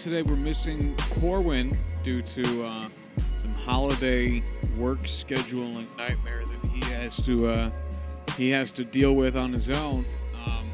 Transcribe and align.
today. 0.00 0.22
We're 0.22 0.36
missing 0.36 0.96
Corwin 1.20 1.76
due 2.02 2.22
to 2.22 2.64
uh, 2.64 2.88
some 3.34 3.52
holiday 3.52 4.42
work 4.78 5.00
scheduling 5.00 5.86
nightmare 5.98 6.42
that 6.44 6.70
he 6.70 6.80
has 6.92 7.16
to 7.26 7.48
uh, 7.48 7.70
he 8.36 8.48
has 8.48 8.72
to 8.72 8.84
deal 8.84 9.14
with 9.14 9.36
on 9.36 9.52
his 9.52 9.68
own, 9.68 10.06
um, 10.46 10.64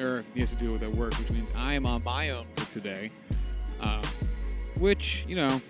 or 0.00 0.22
he 0.32 0.40
has 0.40 0.50
to 0.50 0.56
deal 0.56 0.70
with 0.70 0.82
at 0.84 0.90
work, 0.90 1.14
which 1.18 1.30
means 1.30 1.50
I 1.56 1.74
am 1.74 1.86
on 1.86 2.04
my 2.04 2.30
own 2.30 2.46
for 2.54 2.72
today. 2.72 3.10
Um, 3.80 4.02
which 4.78 5.24
you 5.26 5.34
know 5.34 5.60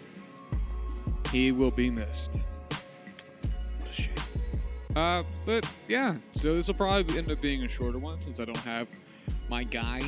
he 1.33 1.53
will 1.53 1.71
be 1.71 1.89
missed. 1.89 2.31
Uh, 4.95 5.23
but 5.45 5.71
yeah, 5.89 6.15
so 6.35 6.55
this 6.55 6.69
will 6.69 6.75
probably 6.75 7.19
end 7.19 7.31
up 7.31 7.41
being 7.41 7.63
a 7.65 7.69
shorter 7.69 7.99
one 7.99 8.19
since 8.19 8.41
I 8.41 8.45
don't 8.45 8.57
have 8.59 8.89
my 9.49 9.63
guy 9.63 10.01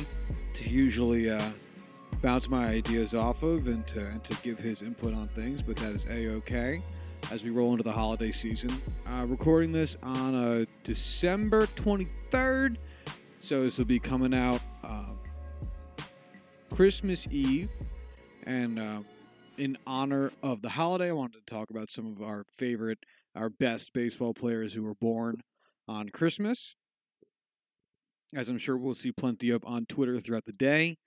to 0.55 0.69
usually 0.69 1.29
uh, 1.29 1.49
bounce 2.21 2.49
my 2.49 2.67
ideas 2.67 3.13
off 3.13 3.43
of 3.43 3.67
and 3.67 3.85
to, 3.87 4.05
and 4.07 4.23
to 4.23 4.35
give 4.43 4.59
his 4.59 4.81
input 4.81 5.13
on 5.13 5.27
things. 5.29 5.61
But 5.61 5.77
that 5.77 5.91
is 5.91 6.05
a 6.05 6.29
okay 6.37 6.81
as 7.31 7.43
we 7.43 7.49
roll 7.49 7.71
into 7.71 7.83
the 7.83 7.91
holiday 7.91 8.31
season. 8.31 8.71
Uh, 9.07 9.25
recording 9.27 9.71
this 9.71 9.95
on 10.03 10.35
uh, 10.35 10.65
December 10.83 11.67
23rd, 11.67 12.77
so 13.39 13.63
this 13.63 13.77
will 13.77 13.85
be 13.85 13.99
coming 13.99 14.33
out 14.33 14.61
uh, 14.83 15.05
Christmas 16.73 17.27
Eve. 17.29 17.69
And 18.45 18.79
uh, 18.79 19.01
in 19.57 19.77
honor 19.85 20.31
of 20.41 20.61
the 20.61 20.69
holiday, 20.69 21.09
I 21.09 21.13
wanted 21.13 21.45
to 21.45 21.53
talk 21.53 21.69
about 21.69 21.89
some 21.89 22.07
of 22.07 22.21
our 22.23 22.45
favorite, 22.57 22.99
our 23.35 23.49
best 23.49 23.93
baseball 23.93 24.33
players 24.33 24.73
who 24.73 24.83
were 24.83 24.95
born 24.95 25.41
on 25.87 26.09
Christmas. 26.09 26.75
As 28.33 28.47
I'm 28.47 28.57
sure 28.57 28.77
we'll 28.77 28.95
see 28.95 29.11
plenty 29.11 29.49
of 29.49 29.63
on 29.65 29.85
Twitter 29.87 30.19
throughout 30.19 30.45
the 30.45 30.53
day, 30.53 30.97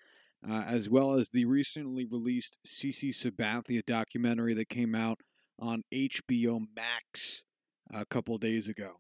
uh, 0.49 0.65
as 0.67 0.89
well 0.89 1.15
as 1.15 1.29
the 1.31 1.45
recently 1.45 2.07
released 2.07 2.59
CC 2.67 3.11
Sabathia 3.11 3.85
documentary 3.85 4.55
that 4.55 4.69
came 4.69 4.95
out 4.95 5.21
on 5.59 5.83
HBO 5.93 6.65
Max 6.75 7.45
a 7.93 8.05
couple 8.05 8.37
days 8.39 8.69
ago. 8.69 8.93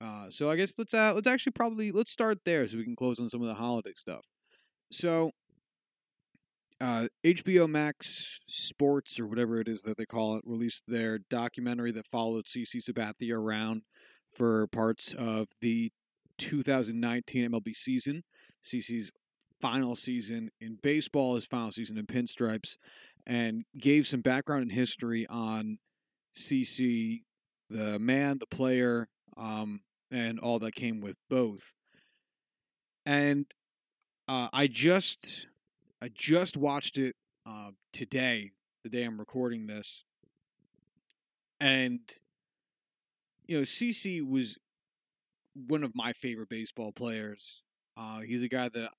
Uh, 0.00 0.30
so 0.30 0.50
I 0.50 0.56
guess 0.56 0.72
let's 0.78 0.94
uh, 0.94 1.12
let's 1.14 1.26
actually 1.26 1.52
probably 1.52 1.92
let's 1.92 2.10
start 2.10 2.38
there 2.46 2.66
so 2.66 2.78
we 2.78 2.84
can 2.84 2.96
close 2.96 3.20
on 3.20 3.28
some 3.28 3.42
of 3.42 3.48
the 3.48 3.54
holiday 3.54 3.92
stuff. 3.94 4.24
So 4.90 5.32
uh, 6.80 7.08
HBO 7.22 7.68
Max 7.68 8.40
Sports 8.48 9.20
or 9.20 9.26
whatever 9.26 9.60
it 9.60 9.68
is 9.68 9.82
that 9.82 9.98
they 9.98 10.06
call 10.06 10.36
it 10.36 10.44
released 10.46 10.82
their 10.88 11.18
documentary 11.18 11.92
that 11.92 12.06
followed 12.06 12.46
CC 12.46 12.76
Sabathia 12.82 13.36
around 13.36 13.82
for 14.34 14.66
parts 14.68 15.12
of 15.18 15.48
the 15.60 15.92
2019 16.38 17.50
MLB 17.50 17.76
season. 17.76 18.22
CC's 18.64 19.10
final 19.60 19.94
season 19.94 20.50
in 20.60 20.78
baseball, 20.82 21.36
his 21.36 21.46
final 21.46 21.70
season 21.70 21.98
in 21.98 22.06
pinstripes, 22.06 22.76
and 23.26 23.64
gave 23.78 24.06
some 24.06 24.20
background 24.20 24.62
and 24.62 24.72
history 24.72 25.26
on 25.28 25.78
CC, 26.36 27.22
the 27.68 27.98
man, 27.98 28.38
the 28.38 28.46
player, 28.46 29.08
um, 29.36 29.80
and 30.10 30.38
all 30.40 30.58
that 30.58 30.74
came 30.74 31.00
with 31.00 31.16
both. 31.28 31.72
And 33.06 33.46
uh, 34.28 34.48
I 34.52 34.66
just 34.66 35.46
I 36.02 36.08
just 36.08 36.56
watched 36.56 36.98
it 36.98 37.16
uh, 37.46 37.70
today, 37.92 38.52
the 38.84 38.90
day 38.90 39.04
I'm 39.04 39.18
recording 39.18 39.66
this, 39.66 40.04
and 41.60 42.00
you 43.46 43.58
know, 43.58 43.62
CC 43.64 44.22
was 44.22 44.56
one 45.54 45.82
of 45.82 45.92
my 45.94 46.12
favorite 46.12 46.48
baseball 46.48 46.92
players. 46.92 47.62
Uh, 47.96 48.20
he's 48.20 48.42
a 48.42 48.48
guy 48.48 48.68
that, 48.68 48.90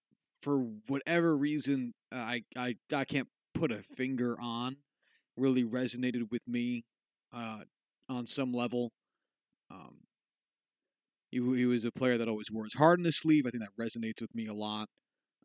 for 0.41 0.59
whatever 0.87 1.35
reason, 1.37 1.93
uh, 2.11 2.17
I 2.17 2.43
I 2.55 2.75
I 2.93 3.05
can't 3.05 3.27
put 3.53 3.71
a 3.71 3.83
finger 3.95 4.37
on, 4.39 4.77
really 5.37 5.63
resonated 5.63 6.31
with 6.31 6.41
me 6.47 6.83
uh, 7.33 7.63
on 8.09 8.25
some 8.27 8.53
level. 8.53 8.91
Um, 9.71 9.99
he, 11.31 11.37
he 11.39 11.65
was 11.65 11.85
a 11.85 11.91
player 11.91 12.17
that 12.17 12.27
always 12.27 12.51
wore 12.51 12.65
his 12.65 12.73
heart 12.73 12.99
in 12.99 13.05
his 13.05 13.17
sleeve. 13.17 13.45
I 13.45 13.51
think 13.51 13.63
that 13.63 13.81
resonates 13.83 14.21
with 14.21 14.33
me 14.35 14.47
a 14.47 14.53
lot. 14.53 14.87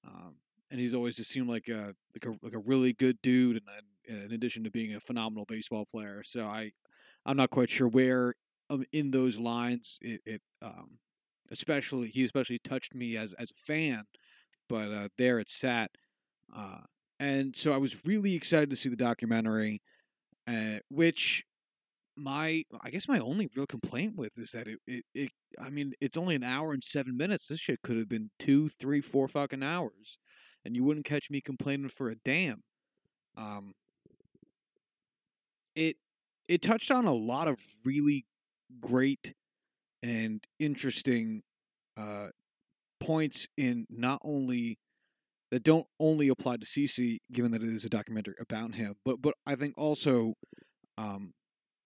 Um, 0.06 0.36
and 0.70 0.80
he's 0.80 0.94
always 0.94 1.16
just 1.16 1.30
seemed 1.30 1.48
like 1.48 1.68
a 1.68 1.94
like 2.14 2.26
a 2.26 2.34
like 2.42 2.54
a 2.54 2.58
really 2.58 2.92
good 2.92 3.18
dude, 3.22 3.62
and, 4.08 4.22
in 4.26 4.32
addition 4.32 4.64
to 4.64 4.70
being 4.70 4.94
a 4.94 5.00
phenomenal 5.00 5.44
baseball 5.46 5.86
player. 5.92 6.22
So 6.24 6.44
I 6.46 6.72
I'm 7.26 7.36
not 7.36 7.50
quite 7.50 7.70
sure 7.70 7.88
where 7.88 8.34
um, 8.70 8.84
in 8.92 9.10
those 9.10 9.38
lines 9.38 9.98
it, 10.00 10.20
it 10.26 10.42
um, 10.62 10.98
especially 11.50 12.08
he 12.08 12.24
especially 12.24 12.60
touched 12.64 12.94
me 12.94 13.16
as 13.16 13.34
as 13.34 13.50
a 13.50 13.54
fan, 13.66 14.04
but 14.68 14.90
uh, 14.90 15.08
there 15.18 15.38
it 15.38 15.48
sat. 15.48 15.90
Uh, 16.54 16.80
and 17.18 17.56
so 17.56 17.72
I 17.72 17.78
was 17.78 17.96
really 18.04 18.34
excited 18.34 18.70
to 18.70 18.76
see 18.76 18.88
the 18.88 18.96
documentary, 18.96 19.80
uh, 20.46 20.78
which 20.90 21.44
my 22.16 22.62
I 22.82 22.90
guess 22.90 23.08
my 23.08 23.18
only 23.18 23.48
real 23.54 23.66
complaint 23.66 24.14
with 24.16 24.32
is 24.38 24.52
that 24.52 24.68
it, 24.68 24.78
it, 24.86 25.04
it 25.14 25.30
I 25.60 25.68
mean 25.70 25.92
it's 26.00 26.16
only 26.16 26.34
an 26.34 26.44
hour 26.44 26.72
and 26.72 26.82
seven 26.82 27.16
minutes. 27.16 27.48
This 27.48 27.60
shit 27.60 27.82
could 27.82 27.98
have 27.98 28.08
been 28.08 28.30
two, 28.38 28.68
three, 28.80 29.00
four 29.00 29.28
fucking 29.28 29.62
hours 29.62 30.18
and 30.66 30.74
you 30.74 30.82
wouldn't 30.82 31.06
catch 31.06 31.30
me 31.30 31.40
complaining 31.40 31.88
for 31.88 32.10
a 32.10 32.16
damn. 32.16 32.60
Um, 33.38 33.72
it 35.76 35.96
it 36.48 36.60
touched 36.60 36.90
on 36.90 37.06
a 37.06 37.14
lot 37.14 37.48
of 37.48 37.58
really 37.84 38.26
great 38.80 39.32
and 40.02 40.44
interesting 40.58 41.42
uh, 41.96 42.28
points 43.00 43.46
in 43.56 43.86
not 43.90 44.20
only 44.24 44.78
that 45.50 45.62
don't 45.62 45.86
only 46.00 46.28
apply 46.28 46.56
to 46.56 46.66
CC, 46.66 47.18
given 47.32 47.52
that 47.52 47.62
it 47.62 47.68
is 47.68 47.84
a 47.84 47.88
documentary 47.88 48.34
about 48.40 48.74
him, 48.74 48.94
but 49.04 49.22
but 49.22 49.34
I 49.46 49.54
think 49.54 49.74
also 49.76 50.34
um, 50.98 51.32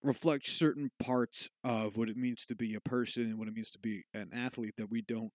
reflect 0.03 0.47
certain 0.47 0.89
parts 0.99 1.49
of 1.63 1.95
what 1.95 2.09
it 2.09 2.17
means 2.17 2.45
to 2.47 2.55
be 2.55 2.75
a 2.75 2.81
person, 2.81 3.23
and 3.23 3.37
what 3.37 3.47
it 3.47 3.53
means 3.53 3.71
to 3.71 3.79
be 3.79 4.03
an 4.13 4.31
athlete 4.33 4.73
that 4.77 4.89
we 4.89 5.01
don't 5.01 5.31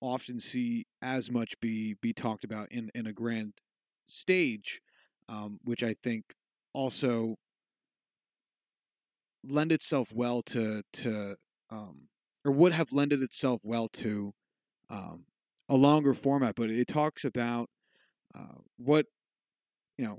often 0.00 0.38
see 0.38 0.86
as 1.02 1.30
much 1.30 1.58
be 1.60 1.94
be 2.00 2.12
talked 2.12 2.44
about 2.44 2.70
in 2.70 2.90
in 2.94 3.06
a 3.06 3.12
grand 3.12 3.54
stage, 4.06 4.80
um, 5.28 5.58
which 5.64 5.82
I 5.82 5.96
think 6.02 6.24
also 6.72 7.36
lend 9.42 9.72
itself 9.72 10.08
well 10.12 10.42
to 10.42 10.82
to 10.92 11.36
um, 11.70 12.08
or 12.44 12.52
would 12.52 12.72
have 12.72 12.92
lended 12.92 13.22
itself 13.22 13.60
well 13.64 13.88
to 13.88 14.32
um, 14.90 15.24
a 15.68 15.76
longer 15.76 16.14
format. 16.14 16.54
But 16.56 16.70
it 16.70 16.88
talks 16.88 17.24
about 17.24 17.68
uh, 18.36 18.58
what 18.76 19.06
you 19.98 20.04
know 20.04 20.18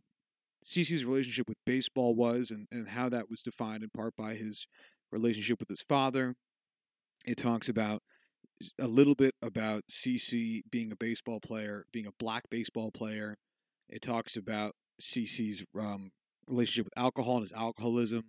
CC's 0.65 1.05
relationship 1.05 1.47
with 1.47 1.57
baseball 1.65 2.15
was 2.15 2.51
and, 2.51 2.67
and 2.71 2.87
how 2.87 3.09
that 3.09 3.29
was 3.29 3.41
defined 3.41 3.83
in 3.83 3.89
part 3.89 4.15
by 4.15 4.35
his 4.35 4.65
relationship 5.11 5.59
with 5.59 5.69
his 5.69 5.81
father. 5.81 6.35
It 7.25 7.37
talks 7.37 7.69
about 7.69 8.01
a 8.79 8.87
little 8.87 9.15
bit 9.15 9.33
about 9.41 9.83
CC 9.91 10.61
being 10.71 10.91
a 10.91 10.95
baseball 10.95 11.39
player, 11.39 11.85
being 11.91 12.07
a 12.07 12.11
black 12.19 12.43
baseball 12.49 12.91
player. 12.91 13.35
It 13.89 14.01
talks 14.01 14.35
about 14.35 14.73
CC's 15.01 15.63
um, 15.79 16.11
relationship 16.47 16.85
with 16.85 16.97
alcohol 16.97 17.37
and 17.37 17.43
his 17.43 17.53
alcoholism, 17.53 18.23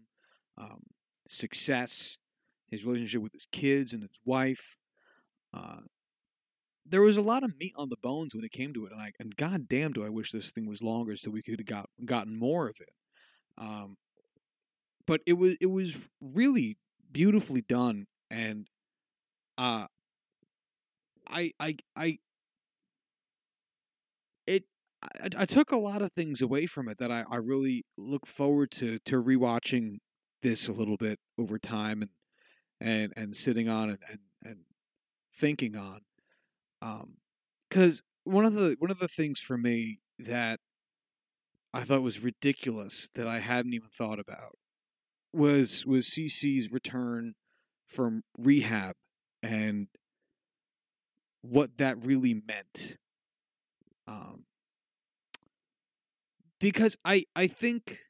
um, 0.59 0.83
success, 1.29 2.17
his 2.69 2.85
relationship 2.85 3.23
with 3.23 3.33
his 3.33 3.47
kids 3.53 3.93
and 3.93 4.03
his 4.03 4.19
wife. 4.25 4.77
Uh, 5.55 5.81
there 6.89 7.03
was 7.03 7.17
a 7.17 7.23
lot 7.23 7.43
of 7.43 7.59
meat 7.59 7.73
on 7.77 7.89
the 7.89 7.97
bones 8.03 8.35
when 8.35 8.45
it 8.45 8.53
came 8.53 8.73
to 8.75 8.87
it, 8.87 8.93
and 8.93 9.01
I 9.01 9.13
and 9.19 9.35
goddamn, 9.37 9.93
do 9.93 10.05
I 10.05 10.09
wish 10.09 10.33
this 10.33 10.53
thing 10.53 10.67
was 10.67 10.83
longer 10.83 11.17
so 11.17 11.31
we 11.31 11.43
could 11.43 11.61
have 11.61 11.67
got 11.67 11.89
gotten 12.05 12.39
more 12.39 12.69
of 12.69 12.77
it. 12.81 12.89
Um, 13.59 13.97
but 15.07 15.21
it 15.27 15.35
was 15.35 15.57
it 15.61 15.67
was 15.67 15.97
really 16.21 16.79
beautifully 17.11 17.63
done, 17.63 18.07
and 18.31 18.67
uh, 19.59 19.87
I 21.29 21.53
I 21.59 21.77
I 21.97 22.19
it 24.47 24.65
I, 25.03 25.29
I 25.39 25.45
took 25.47 25.73
a 25.73 25.77
lot 25.77 26.03
of 26.03 26.13
things 26.13 26.41
away 26.41 26.67
from 26.67 26.89
it 26.89 26.99
that 26.99 27.11
I, 27.11 27.25
I 27.31 27.37
really 27.37 27.85
look 27.97 28.27
forward 28.27 28.71
to 28.73 28.99
to 29.07 29.23
rewatching 29.23 29.99
this 30.43 30.69
a 30.69 30.73
little 30.73 30.97
bit 30.97 31.19
over 31.39 31.59
time 31.59 32.03
and 32.03 32.11
and 32.81 33.13
and 33.17 33.37
sitting 33.37 33.69
on 33.69 33.91
and 33.91 33.99
and, 34.09 34.19
and 34.45 34.59
thinking 35.39 35.77
on 35.77 36.01
um 36.87 37.17
because 37.69 38.03
one 38.25 38.45
of 38.45 38.55
the 38.55 38.77
one 38.79 38.91
of 38.91 38.99
the 38.99 39.09
things 39.09 39.41
for 39.41 39.57
me 39.59 40.01
that 40.19 40.61
I 41.73 41.85
thought 41.85 42.03
was 42.03 42.19
ridiculous 42.21 43.09
that 43.15 43.29
I 43.29 43.39
hadn't 43.39 43.75
even 43.75 43.89
thought 43.89 44.19
about 44.19 44.59
was 45.33 45.87
was 45.87 46.09
CC's 46.09 46.71
return 46.73 47.35
from 47.89 48.25
rehab 48.39 48.97
and 49.43 49.89
what 51.43 51.77
that 51.79 52.05
really 52.05 52.35
meant. 52.35 52.97
Um, 54.07 54.45
because 56.59 56.97
I 57.05 57.25
I 57.35 57.47
think 57.47 58.01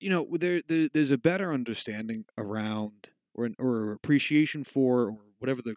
you 0.00 0.10
know, 0.10 0.26
there, 0.32 0.60
there 0.68 0.88
there's 0.92 1.10
a 1.10 1.18
better 1.18 1.52
understanding 1.52 2.24
around 2.36 3.08
or 3.34 3.46
an, 3.46 3.54
or 3.58 3.92
appreciation 3.92 4.64
for 4.64 5.04
or 5.08 5.16
whatever 5.38 5.62
the 5.62 5.74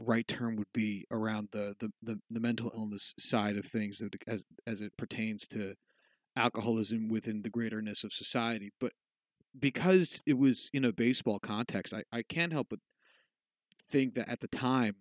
right 0.00 0.26
term 0.26 0.56
would 0.56 0.72
be 0.72 1.06
around 1.10 1.48
the 1.52 1.74
the, 1.80 1.90
the, 2.02 2.18
the 2.30 2.40
mental 2.40 2.70
illness 2.74 3.14
side 3.18 3.56
of 3.56 3.66
things 3.66 3.98
that 3.98 4.14
as 4.26 4.44
as 4.66 4.80
it 4.80 4.96
pertains 4.96 5.46
to 5.48 5.74
alcoholism 6.36 7.08
within 7.08 7.42
the 7.42 7.50
greaterness 7.50 8.04
of 8.04 8.12
society. 8.12 8.70
But 8.80 8.92
because 9.58 10.20
it 10.26 10.38
was 10.38 10.70
in 10.72 10.84
a 10.84 10.92
baseball 10.92 11.38
context, 11.40 11.92
I, 11.92 12.04
I 12.12 12.22
can't 12.22 12.52
help 12.52 12.68
but 12.70 12.78
think 13.90 14.14
that 14.14 14.28
at 14.28 14.40
the 14.40 14.48
time, 14.48 14.96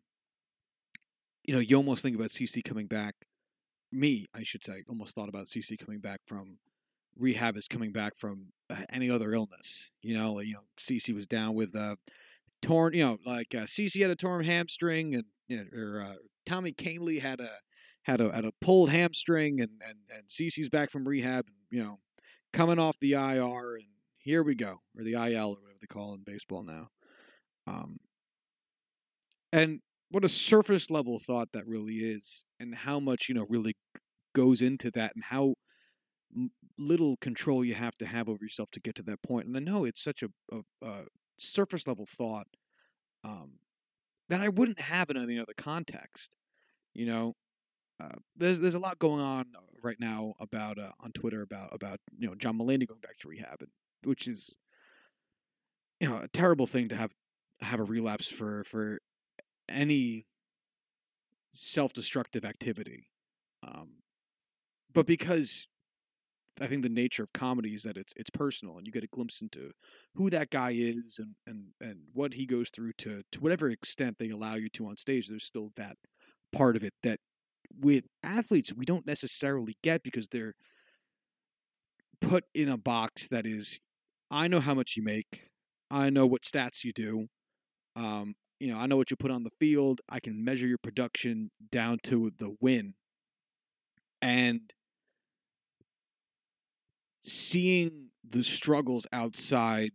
you 1.44 1.54
know, 1.54 1.60
you 1.60 1.76
almost 1.76 2.02
think 2.02 2.16
about 2.16 2.30
CC 2.30 2.64
coming 2.64 2.88
back. 2.88 3.16
Me, 3.92 4.28
I 4.36 4.44
should 4.44 4.64
say, 4.64 4.84
almost 4.88 5.16
thought 5.16 5.30
about 5.30 5.46
CC 5.46 5.78
coming 5.78 6.00
back 6.00 6.20
from 6.28 6.58
rehab 7.18 7.58
is 7.58 7.68
coming 7.68 7.92
back 7.92 8.14
from 8.18 8.48
uh, 8.70 8.76
any 8.92 9.10
other 9.10 9.34
illness. 9.34 9.90
You 10.02 10.18
know, 10.18 10.40
you 10.40 10.54
know, 10.54 10.64
CC 10.80 11.14
was 11.14 11.26
down 11.26 11.56
with 11.56 11.76
uh, 11.76 11.96
torn, 12.62 12.94
you 12.94 13.04
know, 13.04 13.18
like 13.26 13.54
uh, 13.56 13.66
CC 13.66 14.02
had 14.02 14.12
a 14.12 14.16
torn 14.16 14.44
hamstring, 14.44 15.16
and 15.16 15.26
you 15.48 15.58
know, 15.58 15.66
or 15.78 16.02
uh, 16.02 16.16
Tommy 16.46 16.74
Kahnle 16.74 17.22
had 17.22 17.40
a 17.40 17.50
had 18.04 18.22
a 18.22 18.34
had 18.34 18.46
a 18.46 18.52
pulled 18.62 18.90
hamstring, 18.90 19.62
and 19.62 19.72
and 19.86 19.98
and 20.16 20.28
CC's 20.30 20.70
back 20.70 20.92
from 20.92 21.08
rehab, 21.08 21.46
and 21.48 21.56
you 21.72 21.84
know, 21.84 22.00
coming 22.54 22.80
off 22.80 22.98
the 23.00 23.14
IR, 23.14 23.76
and 23.76 23.88
here 24.18 24.44
we 24.44 24.56
go, 24.56 24.82
or 24.98 25.04
the 25.04 25.14
IL, 25.14 25.52
or 25.52 25.62
whatever 25.62 25.80
they 25.82 25.88
call 25.88 26.14
it 26.14 26.18
in 26.18 26.24
baseball 26.26 26.64
now. 26.64 26.90
Um, 27.68 27.98
and 29.52 29.80
what 30.10 30.26
a 30.26 30.30
surface 30.30 30.90
level 30.90 31.20
thought 31.20 31.50
that 31.54 31.68
really 31.68 31.98
is, 31.98 32.44
and 32.60 32.74
how 32.74 33.00
much 33.00 33.28
you 33.30 33.36
know 33.36 33.46
really 33.50 33.76
goes 34.36 34.62
into 34.62 34.92
that, 34.92 35.14
and 35.16 35.24
how 35.26 35.56
little 36.78 37.18
control 37.18 37.66
you 37.66 37.74
have 37.74 37.98
to 37.98 38.06
have 38.06 38.30
over 38.30 38.40
yourself 38.42 38.70
to 38.72 38.80
get 38.80 38.96
to 38.96 39.04
that 39.04 39.22
point. 39.22 39.48
And 39.48 39.58
I 39.58 39.60
know 39.60 39.86
it's 39.86 40.04
such 40.04 40.24
a, 40.24 40.28
a, 40.52 40.88
a 40.88 41.02
surface 41.40 41.88
level 41.88 42.06
thought 42.06 42.48
um, 43.24 43.54
that 44.30 44.42
I 44.42 44.50
wouldn't 44.50 44.80
have 44.80 45.10
in 45.10 45.18
any 45.18 45.40
other 45.40 45.54
context. 45.58 46.36
You 46.94 47.06
know, 47.06 47.36
uh, 48.02 48.18
there's 48.36 48.60
there's 48.60 48.76
a 48.76 48.80
lot 48.80 49.00
going 49.00 49.22
on 49.22 49.46
right 49.84 50.00
now 50.00 50.34
about 50.40 50.78
uh, 50.80 50.92
on 51.00 51.12
Twitter 51.12 51.42
about 51.42 51.74
about 51.74 52.00
you 52.18 52.28
know 52.28 52.36
John 52.36 52.58
Mulaney 52.58 52.88
going 52.88 53.02
back 53.02 53.18
to 53.20 53.28
rehab, 53.28 53.58
and, 53.60 53.70
which 54.04 54.28
is 54.28 54.56
you 56.00 56.08
know 56.08 56.18
a 56.18 56.28
terrible 56.30 56.68
thing 56.68 56.90
to 56.90 56.96
have 56.96 57.12
have 57.62 57.80
a 57.80 57.84
relapse 57.84 58.28
for 58.28 58.64
for 58.66 59.00
any 59.68 60.26
self-destructive 61.52 62.46
activity. 62.46 63.08
Um, 63.64 63.90
but 64.94 65.06
because 65.06 65.68
I 66.62 66.68
think 66.68 66.84
the 66.84 66.90
nature 66.90 67.24
of 67.24 67.34
comedy 67.34 67.74
is 67.74 67.84
that 67.84 67.98
it's 67.98 68.14
it's 68.16 68.30
personal, 68.30 68.78
and 68.78 68.86
you 68.86 68.94
get 68.94 69.04
a 69.04 69.08
glimpse 69.08 69.42
into 69.42 69.72
who 70.16 70.30
that 70.30 70.50
guy 70.50 70.72
is 70.72 71.20
and 71.20 71.36
and 71.48 71.68
and 71.82 72.00
what 72.14 72.34
he 72.34 72.46
goes 72.46 72.70
through 72.70 72.94
to 73.00 73.22
to 73.32 73.40
whatever 73.40 73.70
extent 73.70 74.18
they 74.20 74.30
allow 74.30 74.56
you 74.56 74.70
to 74.74 74.88
on 74.88 74.98
stage. 74.98 75.28
There's 75.28 75.46
still 75.46 75.72
that 75.78 75.96
part 76.52 76.76
of 76.76 76.84
it 76.84 76.94
that 77.04 77.20
with 77.80 78.06
athletes 78.24 78.74
we 78.74 78.86
don't 78.86 79.06
necessarily 79.06 79.76
get 79.84 80.02
because 80.04 80.28
they're 80.30 80.54
put 82.22 82.44
in 82.54 82.68
a 82.68 82.78
box 82.78 83.28
that 83.30 83.46
is 83.46 83.80
I 84.32 84.48
know 84.48 84.60
how 84.60 84.74
much 84.74 84.96
you 84.96 85.04
make. 85.04 85.50
I 85.90 86.10
know 86.10 86.26
what 86.26 86.44
stats 86.44 86.84
you 86.84 86.94
do. 86.94 87.28
Um, 87.96 88.36
you 88.60 88.72
know, 88.72 88.78
I 88.78 88.86
know 88.86 88.98
what 88.98 89.10
you 89.10 89.18
put 89.18 89.32
on 89.32 89.44
the 89.44 89.52
field. 89.60 90.02
I 90.10 90.20
can 90.20 90.44
measure 90.44 90.68
your 90.68 90.78
production 90.78 91.50
down 91.72 92.00
to 92.04 92.32
the 92.38 92.56
win. 92.62 92.94
And 94.22 94.72
seeing 97.24 98.10
the 98.28 98.44
struggles 98.44 99.06
outside 99.12 99.92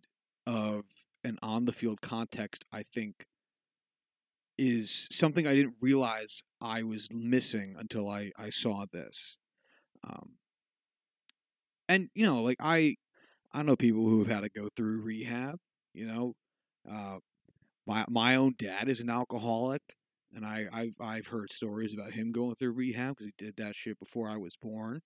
of 0.47 0.85
an 1.23 1.39
on 1.43 1.65
the 1.65 1.73
field 1.73 2.01
context, 2.01 2.65
I 2.73 2.85
think, 2.95 3.27
is 4.59 5.09
something 5.11 5.47
I 5.47 5.55
didn't 5.55 5.75
realize 5.81 6.43
I 6.61 6.83
was 6.83 7.09
missing 7.13 7.75
until 7.79 8.09
I, 8.09 8.31
I 8.39 8.51
saw 8.51 8.85
this. 8.93 9.37
Um, 10.05 10.33
and 11.89 12.09
you 12.15 12.27
know, 12.27 12.43
like 12.43 12.59
I, 12.61 12.97
I 13.53 13.63
know 13.63 13.77
people 13.77 14.09
who 14.09 14.21
have 14.21 14.29
had 14.29 14.43
to 14.43 14.61
go 14.61 14.69
through 14.77 15.03
rehab. 15.03 15.59
You 15.93 16.07
know, 16.07 16.35
uh, 16.91 17.19
my 17.87 18.05
my 18.09 18.37
own 18.37 18.55
dad 18.59 18.89
is 18.89 19.01
an 19.01 19.11
alcoholic, 19.11 19.83
and 20.35 20.45
I 20.45 20.67
I've 20.73 20.95
I've 21.01 21.27
heard 21.27 21.53
stories 21.53 21.95
about 21.95 22.13
him 22.13 22.33
going 22.33 22.55
through 22.57 22.73
rehab 22.73 23.17
because 23.17 23.27
he 23.27 23.45
did 23.45 23.57
that 23.57 23.75
shit 23.75 23.99
before 23.99 24.29
I 24.29 24.37
was 24.37 24.57
born 24.61 25.01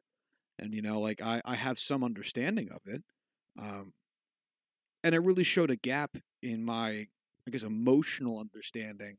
and 0.58 0.74
you 0.74 0.82
know 0.82 1.00
like 1.00 1.20
i 1.22 1.40
i 1.44 1.54
have 1.54 1.78
some 1.78 2.04
understanding 2.04 2.68
of 2.70 2.80
it 2.86 3.02
um 3.58 3.92
and 5.04 5.14
it 5.14 5.18
really 5.20 5.44
showed 5.44 5.70
a 5.70 5.76
gap 5.76 6.16
in 6.42 6.64
my 6.64 7.06
i 7.46 7.50
guess 7.50 7.62
emotional 7.62 8.38
understanding 8.38 9.16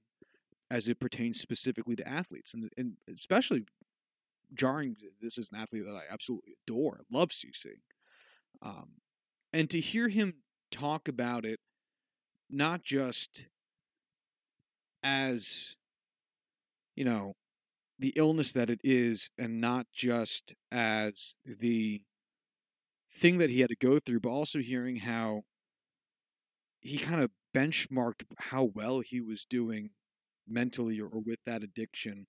as 0.72 0.88
it 0.88 1.00
pertains 1.00 1.40
specifically 1.40 1.96
to 1.96 2.08
athletes 2.08 2.54
and, 2.54 2.70
and 2.78 2.94
especially 3.18 3.66
jarring 4.54 4.96
this 5.22 5.38
is 5.38 5.50
an 5.52 5.60
athlete 5.60 5.86
that 5.86 5.96
i 5.96 6.04
absolutely 6.12 6.54
adore 6.68 7.02
love 7.12 7.30
cc 7.30 7.66
um 8.62 8.90
and 9.54 9.70
to 9.70 9.80
hear 9.80 10.08
him 10.10 10.36
talk 10.72 11.08
about 11.08 11.46
it 11.46 11.60
not 12.50 12.84
just 12.84 13.46
as 15.04 15.76
you 16.96 17.06
know 17.06 17.34
the 18.00 18.14
illness 18.16 18.54
that 18.54 18.70
it 18.70 18.80
is 18.84 19.30
and 19.38 19.60
not 19.60 19.86
just 19.94 20.56
as 20.72 21.36
the 21.46 22.02
thing 23.14 23.38
that 23.38 23.50
he 23.50 23.60
had 23.60 23.70
to 23.70 23.76
go 23.76 24.00
through, 24.00 24.22
but 24.22 24.30
also 24.30 24.60
hearing 24.60 24.96
how 24.98 25.42
he 26.80 26.98
kind 26.98 27.22
of 27.22 27.30
benchmarked 27.54 28.24
how 28.38 28.64
well 28.74 29.02
he 29.02 29.20
was 29.20 29.46
doing 29.50 29.90
mentally 30.48 31.00
or, 31.00 31.08
or 31.08 31.22
with 31.26 31.40
that 31.46 31.64
addiction 31.64 32.26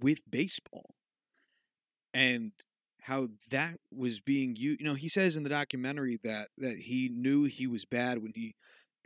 with 0.00 0.18
baseball 0.28 0.94
and 2.12 2.52
how 3.02 3.28
that 3.50 3.76
was 3.90 4.20
being. 4.20 4.56
You 4.56 4.76
know, 4.80 4.94
he 4.94 5.08
says 5.08 5.36
in 5.36 5.42
the 5.42 5.48
documentary 5.48 6.18
that 6.24 6.48
that 6.58 6.78
he 6.78 7.10
knew 7.12 7.44
he 7.44 7.66
was 7.66 7.84
bad 7.84 8.22
when 8.22 8.32
he 8.34 8.54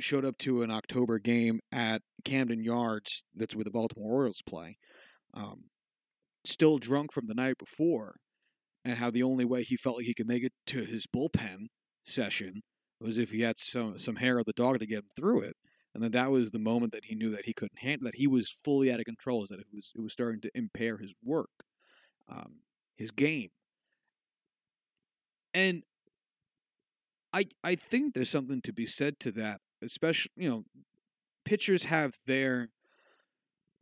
showed 0.01 0.25
up 0.25 0.39
to 0.39 0.63
an 0.63 0.71
October 0.71 1.19
game 1.19 1.61
at 1.73 2.03
Camden 2.25 2.63
Yards. 2.63 3.25
That's 3.35 3.55
where 3.55 3.65
the 3.65 3.71
Baltimore 3.71 4.13
Orioles 4.13 4.43
play, 4.47 4.79
um, 5.35 5.65
still 6.45 6.79
drunk 6.79 7.13
from 7.13 7.27
the 7.27 7.35
night 7.35 7.57
before, 7.59 8.17
and 8.85 8.99
how 8.99 9.11
the 9.11 9.23
only 9.23 9.45
way 9.45 9.63
he 9.63 9.77
felt 9.77 9.97
like 9.97 10.07
he 10.07 10.15
could 10.15 10.29
make 10.29 10.43
it 10.43 10.53
to 10.67 10.85
his 10.85 11.07
bullpen 11.07 11.67
session 12.07 12.63
was 13.01 13.19
if 13.19 13.31
he 13.31 13.43
had 13.43 13.59
some 13.59 13.99
some 13.99 14.17
hair 14.17 14.39
of 14.39 14.47
the 14.47 14.53
dog 14.53 14.79
to 14.79 14.87
get 14.87 14.99
him 14.99 15.11
through 15.17 15.41
it. 15.43 15.57
And 15.95 16.03
then 16.03 16.13
that 16.13 16.31
was 16.31 16.51
the 16.51 16.59
moment 16.59 16.93
that 16.93 17.07
he 17.07 17.15
knew 17.15 17.31
that 17.31 17.47
he 17.47 17.53
couldn't 17.55 17.79
handle 17.79 18.07
that 18.07 18.17
he 18.17 18.27
was 18.27 18.57
fully 18.65 18.93
out 18.93 19.01
of 19.01 19.07
control, 19.07 19.43
is 19.43 19.51
that 19.51 19.61
it 19.61 19.67
was 19.73 19.93
it 19.97 20.01
was 20.01 20.13
starting 20.13 20.41
to 20.43 20.51
impair 20.55 20.99
his 20.99 21.13
work, 21.25 21.51
um, 22.29 22.61
his 22.97 23.11
game. 23.11 23.51
And 25.55 25.83
I 27.33 27.47
I 27.65 27.75
think 27.75 28.15
there's 28.15 28.31
something 28.31 28.61
to 28.63 28.73
be 28.73 28.87
said 28.87 29.19
to 29.21 29.33
that, 29.33 29.61
especially 29.83 30.33
you 30.37 30.49
know, 30.49 30.65
pitchers 31.45 31.85
have 31.85 32.15
their 32.27 32.69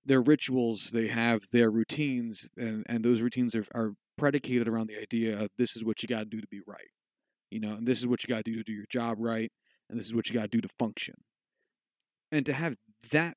their 0.06 0.22
rituals, 0.22 0.90
they 0.92 1.08
have 1.08 1.42
their 1.52 1.70
routines, 1.70 2.48
and, 2.56 2.86
and 2.88 3.04
those 3.04 3.20
routines 3.20 3.54
are, 3.54 3.66
are 3.74 3.92
predicated 4.16 4.68
around 4.68 4.86
the 4.86 4.98
idea 4.98 5.38
of 5.38 5.50
this 5.58 5.76
is 5.76 5.84
what 5.84 6.02
you 6.02 6.08
got 6.08 6.20
to 6.20 6.24
do 6.24 6.40
to 6.40 6.46
be 6.46 6.60
right. 6.66 6.90
You 7.50 7.60
know, 7.60 7.74
and 7.74 7.86
this 7.86 7.98
is 7.98 8.06
what 8.06 8.22
you 8.22 8.28
got 8.28 8.44
to 8.44 8.50
do 8.50 8.56
to 8.56 8.62
do 8.62 8.72
your 8.72 8.86
job 8.90 9.18
right, 9.20 9.50
and 9.90 9.98
this 9.98 10.06
is 10.06 10.14
what 10.14 10.28
you 10.28 10.34
got 10.34 10.42
to 10.42 10.48
do 10.48 10.60
to 10.60 10.68
function. 10.78 11.14
And 12.32 12.46
to 12.46 12.52
have 12.52 12.76
that 13.10 13.36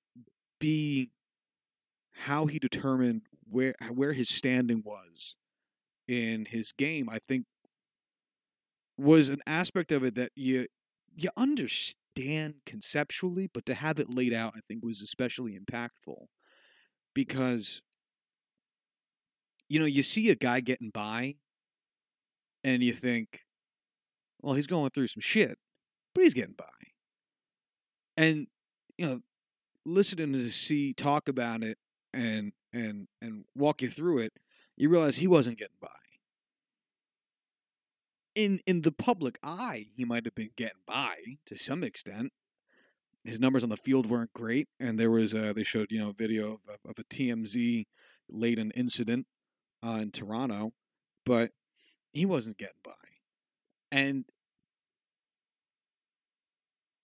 be 0.60 1.12
how 2.12 2.46
he 2.46 2.60
determined 2.60 3.22
where 3.50 3.76
where 3.92 4.14
his 4.14 4.30
standing 4.30 4.84
was 4.86 5.36
in 6.08 6.46
his 6.46 6.72
game, 6.72 7.10
I 7.10 7.20
think 7.28 7.46
was 8.98 9.30
an 9.30 9.42
aspect 9.48 9.92
of 9.92 10.04
it 10.04 10.16
that 10.16 10.32
you 10.36 10.68
you 11.16 11.30
understand 11.38 12.56
conceptually, 12.66 13.50
but 13.54 13.66
to 13.68 13.74
have 13.74 14.00
it 14.00 14.14
laid 14.14 14.34
out, 14.34 14.54
I 14.56 14.60
think 14.68 14.84
was 14.84 15.02
especially 15.02 15.58
impactful 15.58 16.26
because 17.14 17.82
you 19.68 19.80
know 19.80 19.86
you 19.86 20.04
see 20.04 20.30
a 20.30 20.36
guy 20.36 20.60
getting 20.60 20.90
by 20.90 21.36
and 22.64 22.84
you 22.84 22.94
think 22.94 23.42
well 24.42 24.54
he's 24.54 24.68
going 24.68 24.90
through 24.90 25.08
some 25.08 25.22
shit 25.22 25.58
but 26.14 26.24
he's 26.24 26.34
getting 26.34 26.56
by. 26.58 26.66
And 28.18 28.48
you 28.98 29.06
know 29.06 29.20
listening 29.86 30.34
to 30.34 30.52
C 30.52 30.94
talk 30.94 31.30
about 31.30 31.64
it 31.64 31.78
and 32.14 32.52
and 32.74 33.08
and 33.22 33.46
walk 33.56 33.82
you 33.82 33.90
through 33.90 34.20
it 34.20 34.34
you 34.76 34.90
realize 34.90 35.18
he 35.18 35.28
wasn't 35.28 35.58
getting 35.58 35.78
by. 35.82 35.90
In 38.36 38.60
in 38.66 38.82
the 38.82 38.92
public 38.92 39.38
eye 39.44 39.88
he 39.96 40.06
might 40.06 40.26
have 40.26 40.36
been 40.36 40.52
getting 40.56 40.82
by 40.86 41.16
to 41.46 41.58
some 41.58 41.84
extent 41.84 42.32
his 43.30 43.40
numbers 43.40 43.64
on 43.64 43.70
the 43.70 43.78
field 43.78 44.10
weren't 44.10 44.34
great, 44.34 44.68
and 44.80 45.00
there 45.00 45.12
was 45.12 45.34
uh, 45.34 45.54
they 45.56 45.64
showed 45.64 45.88
you 45.92 46.00
know 46.00 46.12
video 46.12 46.60
of, 46.68 46.78
of 46.90 47.00
a 47.00 47.04
TMZ 47.04 47.86
late 48.30 48.60
an 48.60 48.72
incident 48.72 49.26
uh, 49.86 50.00
in 50.02 50.12
Toronto, 50.12 50.72
but 51.26 51.52
he 52.12 52.26
wasn't 52.26 52.58
getting 52.58 52.82
by. 52.84 52.92
And 53.92 54.26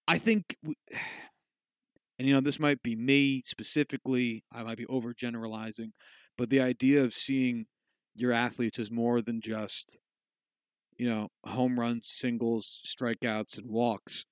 I 0.07 0.17
think, 0.17 0.55
we, 0.63 0.75
and 2.19 2.27
you 2.27 2.33
know, 2.33 2.41
this 2.41 2.59
might 2.59 2.81
be 2.83 2.95
me 2.95 3.43
specifically, 3.45 4.43
I 4.51 4.63
might 4.63 4.77
be 4.77 4.85
overgeneralizing, 4.85 5.91
but 6.37 6.49
the 6.49 6.61
idea 6.61 7.03
of 7.03 7.13
seeing 7.13 7.65
your 8.15 8.31
athletes 8.31 8.79
as 8.79 8.91
more 8.91 9.21
than 9.21 9.41
just, 9.41 9.97
you 10.97 11.09
know, 11.09 11.29
home 11.45 11.79
runs, 11.79 12.07
singles, 12.07 12.81
strikeouts, 12.85 13.57
and 13.57 13.69
walks 13.69 14.25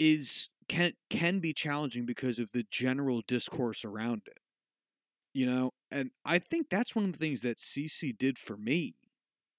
is 0.00 0.48
can 0.68 0.94
can 1.10 1.40
be 1.40 1.52
challenging 1.52 2.06
because 2.06 2.40
of 2.40 2.50
the 2.52 2.64
general 2.70 3.22
discourse 3.28 3.84
around 3.84 4.22
it. 4.26 4.38
You 5.32 5.46
know, 5.46 5.70
and 5.92 6.10
I 6.24 6.38
think 6.40 6.68
that's 6.70 6.96
one 6.96 7.04
of 7.04 7.12
the 7.12 7.18
things 7.18 7.42
that 7.42 7.58
CC 7.58 8.16
did 8.16 8.38
for 8.38 8.56
me 8.56 8.96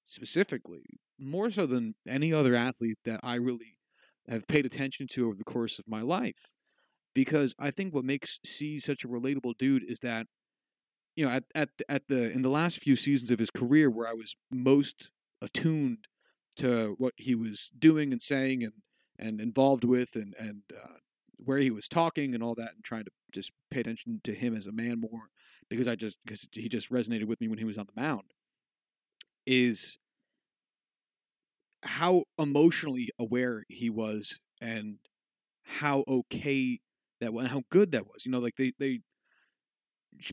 specifically, 0.06 0.84
more 1.20 1.52
so 1.52 1.66
than 1.66 1.96
any 2.08 2.34
other 2.34 2.56
athlete 2.56 2.98
that 3.06 3.22
I 3.24 3.36
really 3.36 3.78
have 4.28 4.48
paid 4.48 4.66
attention 4.66 5.08
to 5.12 5.28
over 5.28 5.36
the 5.36 5.46
course 5.46 5.80
of 5.80 5.88
my 5.88 6.02
life. 6.02 6.50
Because 7.14 7.56
I 7.60 7.72
think 7.72 7.94
what 7.94 8.06
makes 8.06 8.40
C 8.46 8.80
such 8.80 9.04
a 9.04 9.08
relatable 9.08 9.58
dude 9.58 9.84
is 9.88 10.00
that, 10.02 10.28
you 11.16 11.26
know, 11.26 11.32
at 11.32 11.44
at 11.56 11.70
at 11.90 12.04
the 12.08 12.32
in 12.32 12.42
the 12.42 12.50
last 12.50 12.80
few 12.80 12.96
seasons 12.96 13.32
of 13.32 13.40
his 13.40 13.52
career, 13.52 13.90
where 13.90 14.08
I 14.08 14.14
was 14.14 14.36
most 14.52 15.10
attuned 15.42 16.08
to 16.58 16.96
what 16.98 17.14
he 17.18 17.36
was 17.36 17.70
doing 17.78 18.12
and 18.12 18.22
saying 18.22 18.64
and 18.64 18.74
and 19.22 19.40
involved 19.40 19.84
with 19.84 20.16
and 20.16 20.36
and 20.40 20.62
uh, 20.76 20.98
where 21.38 21.58
he 21.58 21.72
was 21.72 21.88
talking 21.88 22.34
and 22.36 22.44
all 22.44 22.56
that, 22.56 22.74
and 22.76 22.84
trying 22.84 23.06
to 23.06 23.12
just 23.32 23.52
pay 23.70 23.80
attention 23.80 24.22
to 24.24 24.34
him 24.34 24.56
as 24.56 24.68
a 24.68 24.72
man 24.72 25.00
more 25.00 25.30
because 25.70 25.88
I 25.88 25.96
just 25.96 26.18
because 26.26 26.48
he 26.52 26.68
just 26.68 26.92
resonated 26.92 27.26
with 27.26 27.40
me 27.40 27.48
when 27.48 27.58
he 27.58 27.66
was 27.66 27.78
on 27.78 27.88
the 27.94 28.02
mound 28.02 28.24
is 29.48 29.98
how 31.84 32.24
emotionally 32.38 33.10
aware 33.20 33.64
he 33.70 33.90
was 33.90 34.38
and 34.62 34.98
how 35.64 36.04
okay 36.08 36.80
that 37.22 37.34
was, 37.34 37.48
how 37.48 37.64
good 37.70 37.94
that 37.94 38.06
was. 38.06 38.26
You 38.26 38.32
know, 38.32 38.40
like 38.40 38.56
they 38.56 38.74
they 38.80 39.00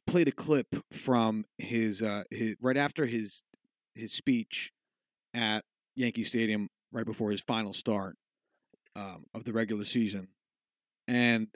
played 0.07 0.28
a 0.28 0.33
clip 0.33 0.66
from 0.92 1.45
his 1.59 2.02
uh 2.02 2.25
his 2.30 2.57
right 2.61 2.76
after 2.76 3.07
his 3.07 3.42
his 3.95 4.12
speech 4.12 4.71
at 5.35 5.64
Yankee 5.95 6.25
Stadium 6.25 6.68
right 6.92 7.07
before 7.07 7.30
his 7.30 7.40
final 7.40 7.73
start 7.73 8.16
um, 8.99 9.25
of 9.35 9.45
the 9.45 9.52
regular 9.52 9.85
season, 9.85 10.28
and 11.07 11.47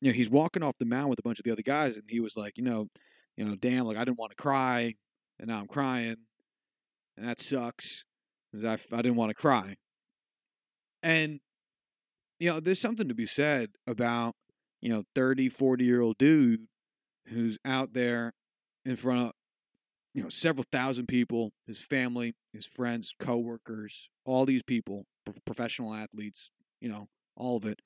you 0.00 0.10
know 0.10 0.16
he's 0.16 0.30
walking 0.30 0.62
off 0.62 0.78
the 0.78 0.86
mound 0.86 1.10
with 1.10 1.18
a 1.18 1.22
bunch 1.22 1.38
of 1.38 1.44
the 1.44 1.52
other 1.52 1.62
guys, 1.62 1.96
and 1.96 2.04
he 2.08 2.20
was 2.20 2.36
like, 2.36 2.56
you 2.56 2.64
know, 2.64 2.88
you 3.36 3.44
know, 3.44 3.54
damn, 3.54 3.84
like 3.84 3.96
I 3.96 4.04
didn't 4.04 4.18
want 4.18 4.30
to 4.30 4.42
cry, 4.42 4.94
and 5.38 5.48
now 5.48 5.60
I'm 5.60 5.66
crying, 5.66 6.16
and 7.16 7.28
that 7.28 7.40
sucks 7.40 8.04
because 8.50 8.64
I, 8.64 8.96
I 8.96 9.02
didn't 9.02 9.16
want 9.16 9.30
to 9.30 9.34
cry. 9.34 9.76
And, 11.02 11.40
you 12.38 12.48
know, 12.48 12.60
there's 12.60 12.80
something 12.80 13.08
to 13.08 13.14
be 13.14 13.26
said 13.26 13.70
about, 13.86 14.34
you 14.80 14.90
know, 14.90 15.04
30, 15.14 15.48
40 15.48 15.84
year 15.84 16.00
old 16.00 16.18
dude 16.18 16.66
who's 17.28 17.58
out 17.64 17.92
there 17.92 18.32
in 18.84 18.96
front 18.96 19.20
of, 19.20 19.32
you 20.14 20.22
know, 20.22 20.28
several 20.28 20.64
thousand 20.72 21.06
people, 21.06 21.52
his 21.66 21.78
family, 21.78 22.34
his 22.52 22.66
friends, 22.66 23.14
coworkers, 23.20 24.08
all 24.24 24.44
these 24.44 24.62
people, 24.62 25.04
professional 25.46 25.94
athletes, 25.94 26.50
you 26.80 26.88
know, 26.88 27.08
all 27.36 27.56
of 27.56 27.64
it, 27.64 27.80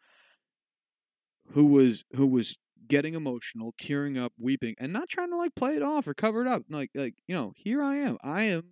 who 1.52 1.66
was 1.66 2.04
who 2.14 2.26
was 2.26 2.56
getting 2.86 3.14
emotional, 3.14 3.74
tearing 3.78 4.18
up, 4.18 4.32
weeping, 4.38 4.74
and 4.78 4.92
not 4.92 5.08
trying 5.08 5.30
to 5.30 5.36
like 5.36 5.54
play 5.54 5.76
it 5.76 5.82
off 5.82 6.06
or 6.06 6.14
cover 6.14 6.42
it 6.42 6.48
up. 6.48 6.62
Like 6.68 6.90
like, 6.94 7.14
you 7.26 7.34
know, 7.34 7.52
here 7.56 7.82
I 7.82 7.96
am. 7.96 8.18
I 8.22 8.44
am 8.44 8.70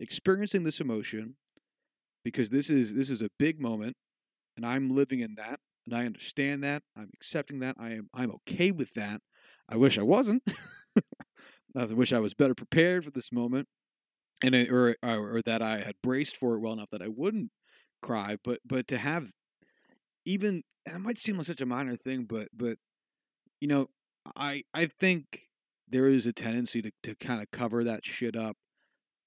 experiencing 0.00 0.64
this 0.64 0.80
emotion 0.80 1.36
because 2.24 2.50
this 2.50 2.70
is 2.70 2.94
this 2.94 3.10
is 3.10 3.22
a 3.22 3.30
big 3.38 3.60
moment 3.60 3.96
and 4.56 4.66
I'm 4.66 4.90
living 4.94 5.20
in 5.20 5.34
that 5.36 5.60
and 5.86 5.94
I 5.94 6.06
understand 6.06 6.64
that. 6.64 6.82
I'm 6.96 7.10
accepting 7.14 7.60
that. 7.60 7.76
I 7.78 7.92
am 7.92 8.08
I'm 8.14 8.32
okay 8.32 8.70
with 8.70 8.92
that. 8.94 9.20
I 9.68 9.76
wish 9.76 9.98
I 9.98 10.02
wasn't. 10.02 10.42
I 11.76 11.84
wish 11.84 12.12
I 12.12 12.18
was 12.18 12.34
better 12.34 12.54
prepared 12.54 13.04
for 13.04 13.10
this 13.10 13.30
moment 13.30 13.68
and 14.42 14.54
it, 14.54 14.70
or 14.70 14.96
or 15.02 15.42
that 15.46 15.62
I 15.62 15.78
had 15.78 15.94
braced 16.02 16.36
for 16.36 16.54
it 16.54 16.60
well 16.60 16.72
enough 16.72 16.90
that 16.90 17.02
I 17.02 17.08
wouldn't 17.08 17.50
cry, 18.02 18.36
but 18.44 18.60
but 18.64 18.88
to 18.88 18.98
have 18.98 19.30
even 20.28 20.62
and 20.86 20.96
it 20.96 20.98
might 21.00 21.18
seem 21.18 21.36
like 21.38 21.46
such 21.46 21.60
a 21.60 21.66
minor 21.66 21.96
thing, 21.96 22.24
but 22.24 22.48
but 22.52 22.78
you 23.60 23.68
know, 23.68 23.88
I 24.36 24.64
I 24.74 24.86
think 25.00 25.48
there 25.88 26.08
is 26.08 26.26
a 26.26 26.32
tendency 26.32 26.82
to, 26.82 26.92
to 27.02 27.14
kind 27.16 27.40
of 27.42 27.50
cover 27.50 27.84
that 27.84 28.04
shit 28.04 28.36
up, 28.36 28.56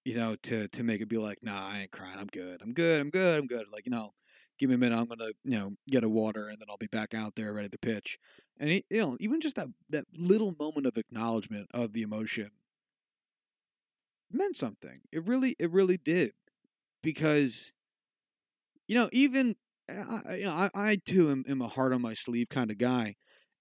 you 0.05 0.15
know, 0.15 0.35
to 0.43 0.67
to 0.69 0.83
make 0.83 1.01
it 1.01 1.09
be 1.09 1.17
like, 1.17 1.39
nah, 1.41 1.69
I 1.69 1.79
ain't 1.81 1.91
crying, 1.91 2.19
I'm 2.19 2.27
good, 2.27 2.61
I'm 2.61 2.73
good, 2.73 3.01
I'm 3.01 3.09
good, 3.09 3.39
I'm 3.39 3.47
good. 3.47 3.65
Like, 3.71 3.85
you 3.85 3.91
know, 3.91 4.11
give 4.59 4.69
me 4.69 4.75
a 4.75 4.77
minute, 4.77 4.97
I'm 4.97 5.07
gonna, 5.07 5.31
you 5.43 5.57
know, 5.57 5.71
get 5.89 6.03
a 6.03 6.09
water 6.09 6.49
and 6.49 6.59
then 6.59 6.67
I'll 6.69 6.77
be 6.77 6.87
back 6.87 7.13
out 7.13 7.35
there 7.35 7.53
ready 7.53 7.69
to 7.69 7.77
pitch. 7.79 8.19
And 8.59 8.69
you 8.69 9.01
know, 9.01 9.17
even 9.19 9.41
just 9.41 9.55
that 9.55 9.69
that 9.89 10.05
little 10.15 10.55
moment 10.59 10.85
of 10.85 10.97
acknowledgement 10.97 11.67
of 11.73 11.93
the 11.93 12.03
emotion 12.03 12.51
meant 14.31 14.55
something. 14.55 15.01
It 15.11 15.25
really, 15.25 15.55
it 15.59 15.71
really 15.71 15.97
did, 15.97 16.33
because, 17.03 17.73
you 18.87 18.95
know, 18.95 19.09
even 19.11 19.55
I, 19.91 20.35
you 20.35 20.45
know, 20.45 20.51
I, 20.51 20.69
I 20.73 20.97
too 21.05 21.31
am, 21.31 21.43
am 21.47 21.61
a 21.61 21.67
heart 21.67 21.93
on 21.93 22.01
my 22.01 22.13
sleeve 22.13 22.49
kind 22.49 22.71
of 22.71 22.77
guy, 22.77 23.15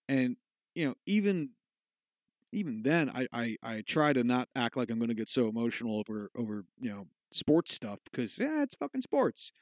and 0.09 0.37
you 0.75 0.89
know, 0.89 0.95
even 1.07 1.51
even 2.53 2.83
then, 2.83 3.11
I, 3.11 3.27
I, 3.33 3.57
I 3.63 3.83
try 3.87 4.13
to 4.13 4.25
not 4.25 4.49
act 4.57 4.77
like 4.77 4.91
I'm 4.91 4.99
going 4.99 5.09
to 5.09 5.15
get 5.15 5.29
so 5.29 5.49
emotional 5.49 5.99
over 5.99 6.31
over 6.37 6.65
you 6.81 6.91
know 6.91 7.07
sports 7.33 7.75
stuff 7.75 7.99
because 8.11 8.39
yeah, 8.39 8.63
it's 8.63 8.75
fucking 8.75 9.03
sports. 9.03 9.53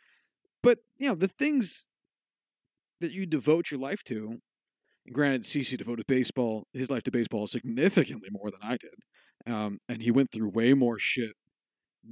But 0.62 0.78
you 0.98 1.08
know 1.08 1.14
the 1.14 1.28
things 1.28 1.88
that 3.00 3.12
you 3.12 3.26
devote 3.26 3.70
your 3.70 3.80
life 3.80 4.02
to. 4.04 4.38
Granted, 5.12 5.44
CC 5.44 5.76
devoted 5.76 6.06
baseball 6.06 6.66
his 6.74 6.90
life 6.90 7.02
to 7.04 7.10
baseball 7.10 7.46
significantly 7.46 8.28
more 8.30 8.50
than 8.50 8.60
I 8.62 8.76
did, 8.76 9.52
um, 9.52 9.78
and 9.88 10.02
he 10.02 10.10
went 10.10 10.30
through 10.30 10.50
way 10.50 10.74
more 10.74 10.98
shit 10.98 11.32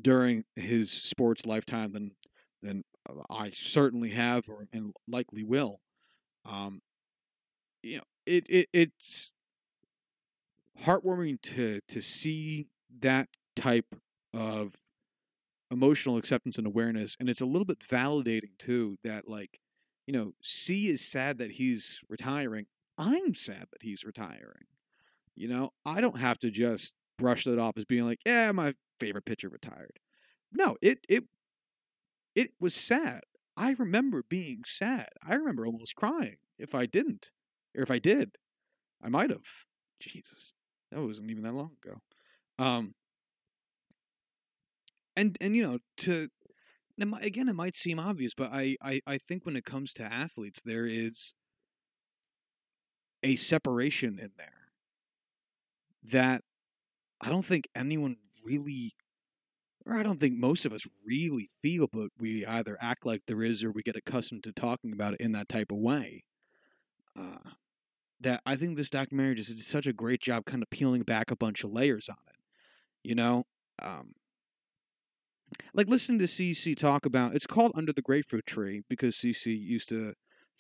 during 0.03 0.45
his 0.57 0.91
sports 0.91 1.47
lifetime 1.47 1.93
than 1.93 2.13
than 2.63 2.85
I 3.31 3.53
certainly 3.55 4.11
have 4.11 4.49
or 4.49 4.67
and 4.73 4.93
likely 5.09 5.45
will. 5.45 5.81
Um, 6.45 6.81
you 7.83 7.99
know, 7.99 8.05
it, 8.27 8.47
it 8.49 8.69
it's 8.73 9.33
heartwarming 10.83 11.41
to 11.43 11.81
to 11.89 12.01
see 12.01 12.67
that 13.01 13.29
type 13.55 13.95
of 14.35 14.75
emotional 15.71 16.17
acceptance 16.17 16.59
and 16.59 16.67
awareness 16.67 17.17
and 17.19 17.29
it's 17.29 17.41
a 17.41 17.47
little 17.47 17.65
bit 17.65 17.81
validating 17.81 18.57
too 18.59 18.97
that 19.03 19.29
like 19.29 19.59
you 20.07 20.13
know 20.13 20.33
c 20.43 20.89
is 20.89 21.01
sad 21.01 21.39
that 21.39 21.51
he's 21.51 22.01
retiring 22.09 22.67
i'm 22.99 23.35
sad 23.35 23.67
that 23.73 23.83
he's 23.83 24.05
retiring 24.05 24.67
you 25.35 25.49
know 25.49 25.73
i 25.85 26.01
don't 26.01 26.21
have 26.21 26.39
to 26.39 26.51
just 26.51 26.93
brush 27.19 27.45
that 27.45 27.59
off 27.59 27.77
as 27.77 27.85
being 27.85 28.05
like 28.05 28.21
yeah 28.25 28.53
my 28.53 28.75
favorite 29.01 29.25
pitcher 29.25 29.49
retired 29.49 29.99
no 30.53 30.77
it 30.81 31.05
it 31.09 31.25
it 32.37 32.50
was 32.61 32.75
sad 32.75 33.23
i 33.57 33.75
remember 33.78 34.23
being 34.28 34.62
sad 34.64 35.09
i 35.26 35.35
remember 35.35 35.66
almost 35.66 35.97
crying 35.97 36.37
if 36.59 36.73
i 36.73 36.87
didn't 36.87 37.33
or 37.76 37.83
if 37.83 37.90
I 37.90 37.99
did, 37.99 38.37
I 39.02 39.09
might 39.09 39.31
have. 39.31 39.47
Jesus, 40.00 40.52
that 40.90 41.00
wasn't 41.00 41.31
even 41.31 41.43
that 41.45 41.55
long 41.55 41.73
ago. 41.83 42.00
Um, 42.59 42.95
and 45.14 45.37
and 45.40 45.57
you 45.57 45.62
know 45.62 45.78
to 45.99 46.28
again, 47.21 47.49
it 47.49 47.55
might 47.55 47.76
seem 47.76 47.99
obvious, 47.99 48.35
but 48.35 48.50
I, 48.52 48.76
I 48.83 49.00
I 49.07 49.19
think 49.19 49.45
when 49.45 49.57
it 49.57 49.64
comes 49.64 49.93
to 49.95 50.02
athletes, 50.02 50.61
there 50.64 50.87
is 50.87 51.35
a 53.23 53.37
separation 53.37 54.19
in 54.19 54.33
there 54.37 54.71
that 56.11 56.43
I 57.21 57.28
don't 57.28 57.47
think 57.47 57.69
anyone 57.75 58.16
really 58.45 58.95
or 59.87 59.97
I 59.97 60.02
don't 60.02 60.19
think 60.19 60.37
most 60.37 60.64
of 60.64 60.73
us 60.73 60.83
really 61.05 61.49
feel, 61.62 61.88
but 61.93 62.09
we 62.19 62.45
either 62.45 62.76
act 62.81 63.07
like 63.07 63.23
there 63.26 63.43
is 63.43 63.62
or 63.62 63.71
we 63.71 63.83
get 63.83 63.97
accustomed 63.97 64.45
to 64.45 64.52
talking 64.52 64.93
about 64.93 65.14
it 65.14 65.21
in 65.21 65.33
that 65.33 65.49
type 65.49 65.71
of 65.71 65.78
way. 65.78 66.25
Uh, 67.19 67.50
that 68.21 68.40
I 68.45 68.57
think 68.57 68.76
this 68.76 68.90
documentary 68.90 69.37
just 69.37 69.50
did 69.50 69.61
such 69.61 69.87
a 69.87 69.93
great 69.93 70.21
job 70.21 70.45
kind 70.45 70.62
of 70.62 70.71
peeling 70.71 71.02
back 71.02 71.31
a 71.31 71.37
bunch 71.37 71.62
of 71.64 71.73
layers 71.73 72.09
on 72.09 72.16
it. 72.28 72.37
You 73.05 73.14
know, 73.14 73.45
um, 73.81 74.14
like 75.75 75.88
listening 75.88 76.19
to 76.21 76.25
CC 76.26 76.76
talk 76.76 77.07
about 77.07 77.35
it's 77.35 77.47
called 77.47 77.73
Under 77.75 77.93
the 77.93 78.02
Grapefruit 78.02 78.47
Tree 78.47 78.83
because 78.88 79.14
CC 79.16 79.59
used 79.59 79.88
to 79.90 80.14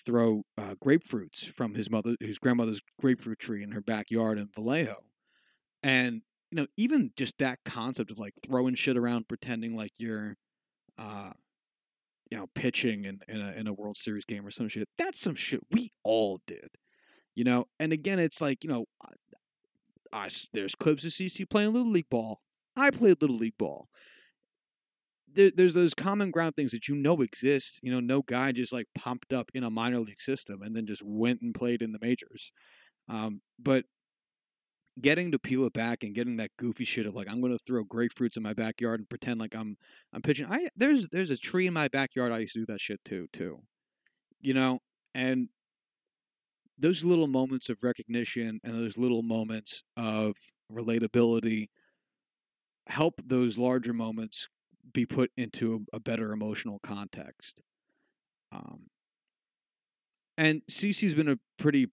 throw 0.04 0.42
uh, 0.56 0.74
grapefruits 0.82 1.52
from 1.52 1.74
his 1.74 1.90
mother, 1.90 2.14
his 2.20 2.38
grandmother's 2.38 2.80
grapefruit 3.00 3.38
tree 3.38 3.62
in 3.62 3.72
her 3.72 3.80
backyard 3.80 4.38
in 4.38 4.48
Vallejo, 4.54 5.02
and 5.82 6.22
you 6.50 6.56
know, 6.56 6.66
even 6.76 7.10
just 7.16 7.38
that 7.38 7.58
concept 7.64 8.10
of 8.10 8.18
like 8.18 8.34
throwing 8.44 8.74
shit 8.74 8.96
around, 8.96 9.28
pretending 9.28 9.76
like 9.76 9.92
you're, 9.98 10.36
uh, 10.98 11.30
you 12.30 12.38
know, 12.38 12.46
pitching 12.54 13.04
in 13.04 13.20
in 13.28 13.40
a, 13.40 13.52
in 13.52 13.66
a 13.66 13.72
World 13.72 13.96
Series 13.96 14.24
game 14.24 14.46
or 14.46 14.50
some 14.50 14.68
shit. 14.68 14.88
That's 14.98 15.20
some 15.20 15.34
shit 15.34 15.60
we 15.72 15.92
all 16.04 16.40
did 16.46 16.70
you 17.36 17.44
know. 17.44 17.68
And 17.78 17.92
again, 17.92 18.18
it's 18.18 18.40
like 18.40 18.64
you 18.64 18.70
know, 18.70 18.86
I, 20.12 20.28
there's 20.52 20.74
clips 20.74 21.04
of 21.04 21.12
CC 21.12 21.48
playing 21.48 21.72
little 21.72 21.92
league 21.92 22.10
ball. 22.10 22.40
I 22.74 22.90
played 22.90 23.20
little 23.20 23.36
league 23.36 23.58
ball. 23.58 23.88
there, 25.32 25.50
there's 25.54 25.74
those 25.74 25.94
common 25.94 26.30
ground 26.32 26.56
things 26.56 26.72
that 26.72 26.88
you 26.88 26.96
know 26.96 27.20
exist. 27.22 27.78
You 27.82 27.92
know, 27.92 28.00
no 28.00 28.22
guy 28.22 28.50
just 28.50 28.72
like 28.72 28.86
pumped 28.96 29.32
up 29.32 29.50
in 29.54 29.62
a 29.62 29.70
minor 29.70 30.00
league 30.00 30.20
system 30.20 30.62
and 30.62 30.74
then 30.74 30.86
just 30.86 31.02
went 31.04 31.42
and 31.42 31.54
played 31.54 31.82
in 31.82 31.92
the 31.92 32.00
majors. 32.00 32.50
Um, 33.08 33.40
but 33.58 33.84
getting 35.00 35.32
to 35.32 35.38
peel 35.38 35.64
it 35.64 35.72
back 35.72 36.02
and 36.02 36.14
getting 36.14 36.36
that 36.38 36.50
goofy 36.58 36.84
shit 36.84 37.06
of 37.06 37.14
like 37.14 37.28
I'm 37.28 37.40
going 37.40 37.52
to 37.52 37.64
throw 37.66 37.84
grapefruits 37.84 38.36
in 38.36 38.42
my 38.42 38.54
backyard 38.54 39.00
and 39.00 39.08
pretend 39.08 39.40
like 39.40 39.54
I'm 39.54 39.76
I'm 40.12 40.22
pitching. 40.22 40.46
I 40.50 40.68
there's 40.76 41.08
there's 41.08 41.30
a 41.30 41.36
tree 41.36 41.66
in 41.66 41.74
my 41.74 41.88
backyard. 41.88 42.32
I 42.32 42.38
used 42.38 42.54
to 42.54 42.60
do 42.60 42.66
that 42.66 42.80
shit 42.80 43.00
too 43.04 43.26
too. 43.32 43.60
You 44.40 44.54
know, 44.54 44.80
and 45.14 45.48
those 46.78 47.04
little 47.04 47.26
moments 47.26 47.68
of 47.68 47.78
recognition 47.82 48.60
and 48.62 48.74
those 48.74 48.98
little 48.98 49.22
moments 49.22 49.82
of 49.96 50.34
relatability 50.72 51.68
help 52.86 53.20
those 53.24 53.58
larger 53.58 53.92
moments 53.92 54.48
be 54.92 55.04
put 55.04 55.30
into 55.36 55.86
a, 55.92 55.96
a 55.96 56.00
better 56.00 56.32
emotional 56.32 56.78
context. 56.82 57.60
Um, 58.52 58.86
and 60.38 60.62
CC's 60.70 61.14
been 61.14 61.28
a 61.28 61.38
pretty 61.58 61.88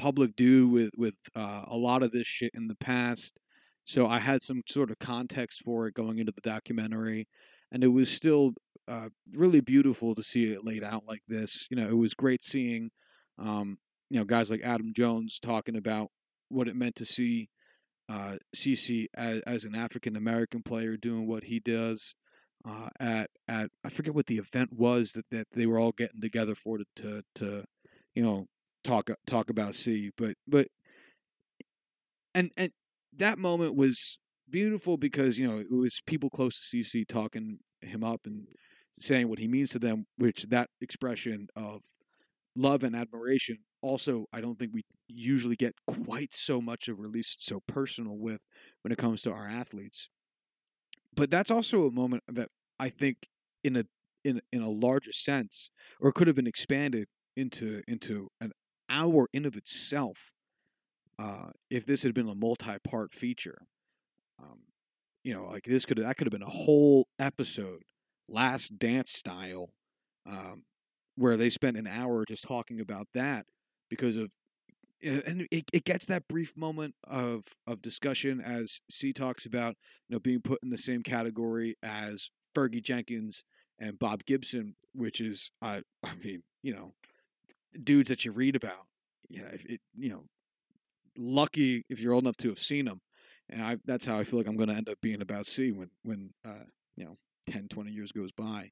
public 0.00 0.34
dude 0.36 0.72
with 0.72 0.90
with 0.96 1.14
uh, 1.34 1.64
a 1.66 1.76
lot 1.76 2.02
of 2.02 2.12
this 2.12 2.26
shit 2.26 2.52
in 2.54 2.66
the 2.68 2.76
past, 2.76 3.38
so 3.84 4.06
I 4.06 4.18
had 4.18 4.42
some 4.42 4.62
sort 4.68 4.90
of 4.90 4.98
context 4.98 5.62
for 5.64 5.86
it 5.86 5.94
going 5.94 6.18
into 6.18 6.32
the 6.32 6.40
documentary, 6.40 7.28
and 7.70 7.84
it 7.84 7.88
was 7.88 8.08
still 8.08 8.52
uh, 8.88 9.08
really 9.32 9.60
beautiful 9.60 10.14
to 10.14 10.22
see 10.22 10.52
it 10.52 10.64
laid 10.64 10.82
out 10.82 11.04
like 11.06 11.22
this. 11.28 11.66
You 11.70 11.76
know, 11.76 11.88
it 11.88 11.96
was 11.96 12.14
great 12.14 12.42
seeing, 12.42 12.90
um, 13.38 13.78
you 14.08 14.18
know, 14.18 14.24
guys 14.24 14.50
like 14.50 14.62
Adam 14.64 14.92
Jones 14.96 15.38
talking 15.40 15.76
about 15.76 16.08
what 16.48 16.68
it 16.68 16.76
meant 16.76 16.96
to 16.96 17.06
see 17.06 17.48
uh, 18.08 18.36
CC 18.56 19.06
as, 19.14 19.40
as 19.42 19.64
an 19.64 19.74
African 19.74 20.16
American 20.16 20.62
player 20.62 20.96
doing 20.96 21.28
what 21.28 21.44
he 21.44 21.60
does 21.60 22.14
uh, 22.68 22.88
at 22.98 23.30
at 23.48 23.70
I 23.84 23.88
forget 23.88 24.14
what 24.14 24.26
the 24.26 24.38
event 24.38 24.70
was 24.72 25.12
that, 25.12 25.26
that 25.30 25.46
they 25.54 25.66
were 25.66 25.78
all 25.78 25.92
getting 25.92 26.20
together 26.20 26.54
for 26.54 26.78
to 26.78 26.84
to, 26.96 27.22
to 27.36 27.64
you 28.14 28.22
know 28.22 28.46
talk 28.84 29.10
uh, 29.10 29.14
talk 29.26 29.50
about 29.50 29.74
C, 29.74 30.10
but 30.16 30.34
but 30.46 30.68
and 32.34 32.50
and 32.56 32.72
that 33.16 33.38
moment 33.38 33.76
was 33.76 34.18
beautiful 34.48 34.96
because 34.96 35.38
you 35.38 35.46
know 35.46 35.58
it 35.58 35.70
was 35.70 36.00
people 36.06 36.30
close 36.30 36.70
to 36.70 36.76
CC 36.76 37.06
talking 37.06 37.58
him 37.82 38.04
up 38.04 38.20
and 38.26 38.46
saying 38.98 39.28
what 39.28 39.38
he 39.38 39.48
means 39.48 39.70
to 39.70 39.78
them, 39.78 40.06
which 40.18 40.44
that 40.50 40.68
expression 40.80 41.46
of 41.56 41.80
love 42.56 42.82
and 42.82 42.94
admiration 42.96 43.58
also 43.82 44.26
I 44.32 44.40
don't 44.40 44.58
think 44.58 44.72
we 44.74 44.82
usually 45.08 45.56
get 45.56 45.74
quite 45.86 46.32
so 46.34 46.60
much 46.60 46.88
of 46.88 46.98
released 46.98 47.46
so 47.46 47.60
personal 47.66 48.18
with 48.18 48.40
when 48.82 48.92
it 48.92 48.98
comes 48.98 49.22
to 49.22 49.32
our 49.32 49.48
athletes. 49.48 50.08
But 51.14 51.30
that's 51.30 51.50
also 51.50 51.86
a 51.86 51.90
moment 51.90 52.22
that 52.28 52.48
I 52.78 52.90
think 52.90 53.16
in 53.64 53.76
a 53.76 53.84
in 54.24 54.40
in 54.52 54.62
a 54.62 54.70
larger 54.70 55.12
sense 55.12 55.70
or 56.00 56.12
could 56.12 56.26
have 56.26 56.36
been 56.36 56.46
expanded 56.46 57.06
into 57.36 57.82
into 57.88 58.28
an 58.40 58.52
hour 58.90 59.28
in 59.32 59.46
of 59.46 59.56
itself 59.56 60.32
uh, 61.18 61.50
if 61.70 61.86
this 61.86 62.02
had 62.02 62.14
been 62.14 62.28
a 62.28 62.34
multi-part 62.34 63.12
feature. 63.12 63.58
Um, 64.42 64.60
you 65.22 65.34
know, 65.34 65.44
like 65.44 65.64
this 65.64 65.84
could 65.84 65.98
that 65.98 66.16
could 66.16 66.26
have 66.26 66.32
been 66.32 66.42
a 66.42 66.50
whole 66.50 67.06
episode, 67.18 67.82
Last 68.28 68.78
Dance 68.78 69.12
style, 69.12 69.70
um, 70.26 70.62
where 71.16 71.36
they 71.36 71.50
spent 71.50 71.76
an 71.76 71.86
hour 71.86 72.24
just 72.26 72.44
talking 72.44 72.80
about 72.80 73.06
that 73.14 73.44
because 73.90 74.16
of 74.16 74.30
and 75.02 75.46
it, 75.50 75.64
it 75.72 75.84
gets 75.84 76.06
that 76.06 76.28
brief 76.28 76.56
moment 76.56 76.94
of 77.06 77.44
of 77.66 77.82
discussion 77.82 78.40
as 78.40 78.80
C 78.90 79.12
talks 79.12 79.46
about 79.46 79.76
you 80.08 80.14
know 80.14 80.20
being 80.20 80.40
put 80.40 80.58
in 80.62 80.70
the 80.70 80.78
same 80.78 81.02
category 81.02 81.76
as 81.82 82.30
Fergie 82.54 82.82
Jenkins 82.82 83.44
and 83.78 83.98
Bob 83.98 84.24
Gibson, 84.24 84.74
which 84.94 85.20
is 85.20 85.50
uh, 85.62 85.80
I 86.04 86.14
mean 86.16 86.42
you 86.62 86.74
know 86.74 86.94
dudes 87.82 88.08
that 88.08 88.24
you 88.24 88.32
read 88.32 88.56
about. 88.56 88.86
You 89.28 89.42
know, 89.42 89.48
if 89.52 89.64
it, 89.64 89.80
you 89.96 90.10
know, 90.10 90.24
lucky 91.16 91.84
if 91.88 92.00
you're 92.00 92.14
old 92.14 92.24
enough 92.24 92.36
to 92.38 92.48
have 92.48 92.58
seen 92.58 92.86
them. 92.86 93.00
And 93.48 93.62
I, 93.62 93.76
that's 93.84 94.04
how 94.04 94.18
I 94.18 94.24
feel 94.24 94.38
like 94.38 94.46
I'm 94.46 94.56
going 94.56 94.68
to 94.68 94.76
end 94.76 94.88
up 94.88 95.00
being 95.00 95.22
about 95.22 95.46
C 95.46 95.72
when, 95.72 95.90
when, 96.02 96.30
uh, 96.46 96.64
you 96.96 97.04
know, 97.04 97.16
10, 97.50 97.68
20 97.68 97.90
years 97.90 98.12
goes 98.12 98.30
by 98.32 98.70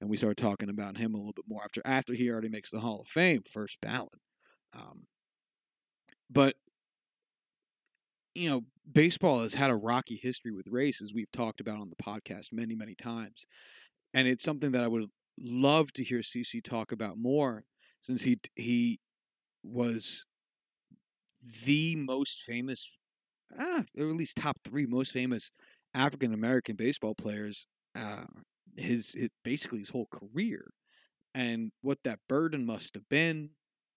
and 0.00 0.10
we 0.10 0.16
start 0.16 0.36
talking 0.36 0.68
about 0.68 0.96
him 0.96 1.14
a 1.14 1.16
little 1.16 1.32
bit 1.32 1.46
more 1.48 1.62
after, 1.64 1.80
after 1.84 2.12
he 2.12 2.30
already 2.30 2.48
makes 2.48 2.70
the 2.70 2.80
Hall 2.80 3.00
of 3.00 3.08
Fame 3.08 3.42
first 3.50 3.78
ballot. 3.80 4.20
Um, 4.74 5.06
but, 6.30 6.56
you 8.34 8.50
know, 8.50 8.62
baseball 8.90 9.42
has 9.42 9.54
had 9.54 9.70
a 9.70 9.76
rocky 9.76 10.20
history 10.22 10.52
with 10.52 10.68
race, 10.68 11.00
as 11.00 11.12
we've 11.14 11.32
talked 11.32 11.60
about 11.60 11.80
on 11.80 11.90
the 11.90 12.02
podcast 12.02 12.48
many, 12.52 12.74
many 12.74 12.94
times. 12.94 13.46
And 14.14 14.28
it's 14.28 14.44
something 14.44 14.72
that 14.72 14.84
I 14.84 14.88
would 14.88 15.06
love 15.40 15.92
to 15.94 16.04
hear 16.04 16.20
CC 16.20 16.62
talk 16.62 16.92
about 16.92 17.16
more 17.16 17.64
since 18.00 18.22
he 18.22 18.38
he 18.56 19.00
was 19.62 20.24
the 21.64 21.96
most 21.96 22.42
famous, 22.42 22.88
ah, 23.58 23.84
or 23.98 24.08
at 24.08 24.16
least 24.16 24.36
top 24.36 24.58
three 24.64 24.86
most 24.86 25.12
famous 25.12 25.50
African 25.94 26.34
American 26.34 26.76
baseball 26.76 27.14
players. 27.14 27.66
Uh, 27.94 28.24
his, 28.76 29.12
his 29.12 29.28
basically 29.42 29.80
his 29.80 29.88
whole 29.88 30.08
career, 30.12 30.64
and 31.34 31.72
what 31.82 31.98
that 32.04 32.20
burden 32.28 32.64
must 32.64 32.94
have 32.94 33.08
been, 33.08 33.50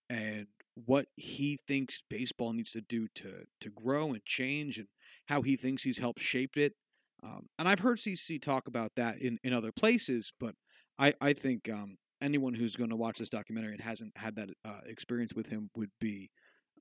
and 0.10 0.48
what 0.86 1.06
he 1.16 1.60
thinks 1.68 2.02
baseball 2.10 2.54
needs 2.54 2.72
to 2.72 2.82
do 2.82 3.08
to 3.16 3.44
to 3.62 3.70
grow 3.70 4.14
and 4.14 4.26
change, 4.26 4.78
and 4.78 4.88
how 5.28 5.42
he 5.42 5.56
thinks 5.56 5.84
he's 5.84 6.00
helped 6.00 6.22
shape 6.22 6.58
it. 6.58 6.74
Um, 7.24 7.48
and 7.60 7.68
I've 7.68 7.80
heard 7.80 8.00
CC 8.00 8.40
talk 8.40 8.68
about 8.68 8.92
that 8.96 9.20
in, 9.20 9.38
in 9.44 9.54
other 9.54 9.72
places, 9.72 10.32
but 10.40 10.56
I 10.98 11.14
I 11.22 11.34
think 11.34 11.70
um, 11.70 11.98
anyone 12.22 12.54
who's 12.54 12.76
going 12.76 12.90
to 12.90 12.96
watch 12.96 13.18
this 13.18 13.30
documentary 13.30 13.74
and 13.74 13.82
hasn't 13.82 14.16
had 14.16 14.36
that 14.36 14.50
uh, 14.66 14.82
experience 14.86 15.34
with 15.34 15.48
him 15.48 15.70
would 15.76 15.92
be 16.00 16.30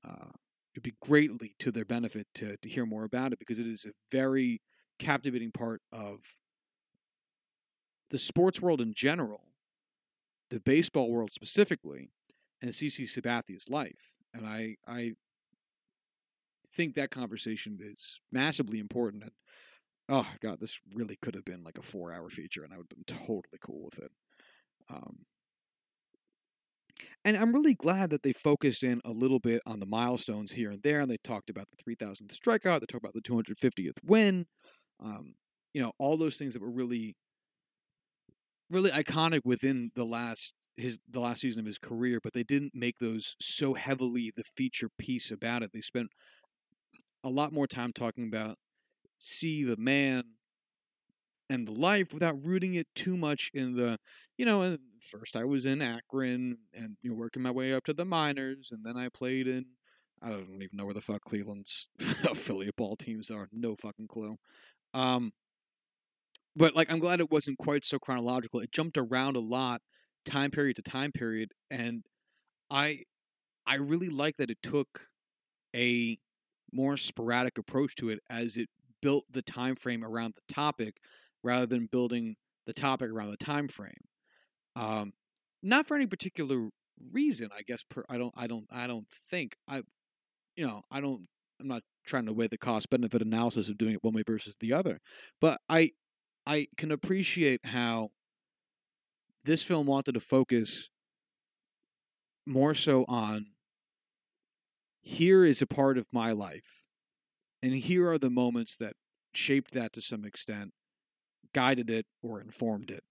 uh, 0.07 0.29
it'd 0.73 0.83
be 0.83 0.95
greatly 1.01 1.55
to 1.59 1.71
their 1.71 1.85
benefit 1.85 2.27
to 2.35 2.55
to 2.57 2.69
hear 2.69 2.85
more 2.85 3.03
about 3.03 3.33
it 3.33 3.39
because 3.39 3.59
it 3.59 3.67
is 3.67 3.85
a 3.85 3.91
very 4.11 4.61
captivating 4.99 5.51
part 5.51 5.81
of 5.91 6.19
the 8.11 8.19
sports 8.19 8.61
world 8.61 8.81
in 8.81 8.93
general, 8.93 9.41
the 10.49 10.59
baseball 10.59 11.09
world 11.09 11.31
specifically, 11.31 12.11
and 12.61 12.71
CC 12.71 13.09
Sabathia's 13.09 13.69
life. 13.69 14.13
And 14.33 14.45
I 14.45 14.75
I 14.87 15.13
think 16.75 16.95
that 16.95 17.11
conversation 17.11 17.79
is 17.81 18.19
massively 18.31 18.79
important. 18.79 19.23
And 19.23 19.31
oh 20.09 20.27
god, 20.41 20.59
this 20.59 20.79
really 20.93 21.17
could 21.21 21.35
have 21.35 21.45
been 21.45 21.63
like 21.63 21.77
a 21.77 21.83
four 21.83 22.13
hour 22.13 22.29
feature, 22.29 22.63
and 22.63 22.73
I 22.73 22.77
would 22.77 22.87
have 22.89 23.05
been 23.05 23.17
totally 23.17 23.59
cool 23.61 23.83
with 23.83 23.99
it. 23.99 24.11
Um, 24.89 25.25
and 27.25 27.37
I'm 27.37 27.53
really 27.53 27.75
glad 27.75 28.09
that 28.11 28.23
they 28.23 28.33
focused 28.33 28.83
in 28.83 29.01
a 29.05 29.11
little 29.11 29.39
bit 29.39 29.61
on 29.65 29.79
the 29.79 29.85
milestones 29.85 30.51
here 30.51 30.71
and 30.71 30.81
there, 30.83 30.99
and 31.01 31.09
they 31.11 31.17
talked 31.23 31.49
about 31.49 31.67
the 31.71 31.77
3,000th 31.83 32.31
strikeout, 32.39 32.79
they 32.81 32.85
talked 32.87 33.03
about 33.03 33.13
the 33.13 33.21
250th 33.21 33.97
win, 34.03 34.45
um, 34.99 35.35
you 35.73 35.81
know, 35.81 35.93
all 35.99 36.17
those 36.17 36.37
things 36.37 36.53
that 36.53 36.61
were 36.61 36.71
really, 36.71 37.15
really 38.69 38.91
iconic 38.91 39.41
within 39.43 39.91
the 39.95 40.05
last 40.05 40.53
his 40.77 40.97
the 41.09 41.19
last 41.19 41.41
season 41.41 41.59
of 41.59 41.65
his 41.65 41.77
career. 41.77 42.19
But 42.23 42.33
they 42.33 42.43
didn't 42.43 42.73
make 42.73 42.97
those 42.99 43.35
so 43.41 43.73
heavily 43.73 44.31
the 44.35 44.43
feature 44.55 44.89
piece 44.97 45.31
about 45.31 45.63
it. 45.63 45.71
They 45.73 45.81
spent 45.81 46.09
a 47.23 47.29
lot 47.29 47.53
more 47.53 47.67
time 47.67 47.93
talking 47.93 48.27
about 48.27 48.57
C 49.19 49.63
the 49.63 49.77
man 49.77 50.23
and 51.51 51.67
the 51.67 51.73
life 51.73 52.13
without 52.13 52.43
rooting 52.43 52.75
it 52.75 52.87
too 52.95 53.17
much 53.17 53.51
in 53.53 53.75
the 53.75 53.99
you 54.37 54.45
know 54.45 54.77
first 55.01 55.35
i 55.35 55.43
was 55.43 55.65
in 55.65 55.81
akron 55.81 56.57
and 56.73 56.97
you 57.03 57.09
know 57.11 57.15
working 57.15 57.43
my 57.43 57.51
way 57.51 57.73
up 57.73 57.83
to 57.85 57.93
the 57.93 58.05
minors 58.05 58.69
and 58.71 58.85
then 58.85 58.97
i 58.97 59.09
played 59.09 59.47
in 59.47 59.65
i 60.21 60.29
don't 60.29 60.61
even 60.63 60.69
know 60.77 60.85
where 60.85 60.93
the 60.93 61.01
fuck 61.01 61.21
cleveland's 61.23 61.87
affiliate 62.25 62.75
ball 62.75 62.95
teams 62.95 63.31
are 63.31 63.49
no 63.51 63.75
fucking 63.75 64.07
clue. 64.07 64.37
Um 64.93 65.33
but 66.55 66.75
like 66.75 66.89
i'm 66.91 66.99
glad 66.99 67.19
it 67.19 67.31
wasn't 67.31 67.57
quite 67.57 67.83
so 67.85 67.99
chronological. 67.99 68.59
It 68.59 68.71
jumped 68.71 68.97
around 68.97 69.35
a 69.35 69.39
lot 69.39 69.81
time 70.25 70.51
period 70.51 70.75
to 70.75 70.81
time 70.83 71.11
period 71.11 71.51
and 71.71 72.05
i 72.71 73.03
i 73.67 73.75
really 73.75 74.09
like 74.09 74.37
that 74.37 74.51
it 74.51 74.59
took 74.63 75.07
a 75.75 76.17
more 76.73 76.97
sporadic 76.97 77.57
approach 77.57 77.95
to 77.95 78.09
it 78.09 78.19
as 78.29 78.57
it 78.57 78.69
built 79.01 79.25
the 79.31 79.41
time 79.43 79.75
frame 79.75 80.03
around 80.05 80.35
the 80.35 80.53
topic 80.53 80.97
rather 81.43 81.65
than 81.65 81.87
building 81.91 82.35
the 82.65 82.73
topic 82.73 83.09
around 83.09 83.31
the 83.31 83.37
time 83.37 83.67
frame. 83.67 83.93
Um, 84.75 85.13
not 85.63 85.87
for 85.87 85.95
any 85.95 86.07
particular 86.07 86.69
reason, 87.11 87.49
I 87.57 87.61
guess. 87.63 87.83
Per, 87.89 88.03
I 88.09 88.17
don't. 88.17 88.33
I 88.35 88.47
don't. 88.47 88.65
I 88.71 88.87
don't 88.87 89.07
think 89.29 89.55
I. 89.67 89.81
You 90.55 90.67
know, 90.67 90.81
I 90.91 91.01
don't. 91.01 91.27
I'm 91.59 91.67
not 91.67 91.83
trying 92.05 92.25
to 92.25 92.33
weigh 92.33 92.47
the 92.47 92.57
cost 92.57 92.89
benefit 92.89 93.21
analysis 93.21 93.69
of 93.69 93.77
doing 93.77 93.93
it 93.93 94.03
one 94.03 94.13
way 94.13 94.23
versus 94.25 94.55
the 94.59 94.73
other, 94.73 94.99
but 95.39 95.59
I, 95.69 95.91
I 96.47 96.67
can 96.77 96.91
appreciate 96.91 97.61
how 97.63 98.09
this 99.45 99.61
film 99.61 99.85
wanted 99.85 100.13
to 100.13 100.19
focus 100.19 100.89
more 102.47 102.73
so 102.73 103.05
on 103.07 103.45
here 105.01 105.43
is 105.43 105.61
a 105.61 105.67
part 105.67 105.97
of 105.97 106.05
my 106.11 106.31
life 106.31 106.83
and 107.61 107.73
here 107.73 108.09
are 108.09 108.17
the 108.17 108.29
moments 108.29 108.77
that 108.77 108.93
shaped 109.33 109.73
that 109.73 109.93
to 109.93 110.01
some 110.01 110.25
extent 110.25 110.71
guided 111.53 111.89
it 111.89 112.05
or 112.21 112.41
informed 112.41 112.91
it, 112.91 113.03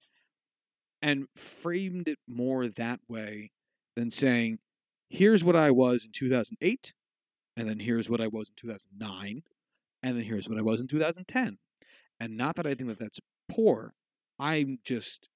and 1.02 1.26
framed 1.36 2.08
it 2.08 2.18
more 2.28 2.68
that 2.68 3.00
way 3.08 3.50
than 3.96 4.10
saying, 4.10 4.58
"Here's 5.08 5.44
what 5.44 5.56
I 5.56 5.70
was 5.70 6.04
in 6.04 6.12
2008, 6.12 6.92
and 7.56 7.68
then 7.68 7.80
here's 7.80 8.08
what 8.08 8.20
I 8.20 8.28
was 8.28 8.48
in 8.48 8.54
2009, 8.56 9.42
and 10.02 10.16
then 10.16 10.24
here's 10.24 10.48
what 10.48 10.58
I 10.58 10.62
was 10.62 10.80
in 10.80 10.88
2010." 10.88 11.58
And 12.20 12.36
not 12.36 12.56
that 12.56 12.66
I 12.66 12.74
think 12.74 12.88
that 12.88 12.98
that's 12.98 13.18
poor. 13.48 13.94
I'm 14.38 14.78
just 14.84 15.28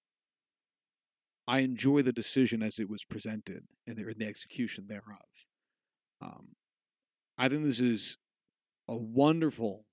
I 1.46 1.58
enjoy 1.60 2.02
the 2.02 2.12
decision 2.12 2.62
as 2.62 2.78
it 2.78 2.88
was 2.88 3.04
presented 3.04 3.64
and 3.86 3.96
the, 3.96 4.14
the 4.16 4.26
execution 4.26 4.86
thereof. 4.88 5.18
Um, 6.22 6.48
I 7.36 7.48
think 7.48 7.64
this 7.64 7.80
is 7.80 8.16
a 8.88 8.96
wonderful, 8.96 9.84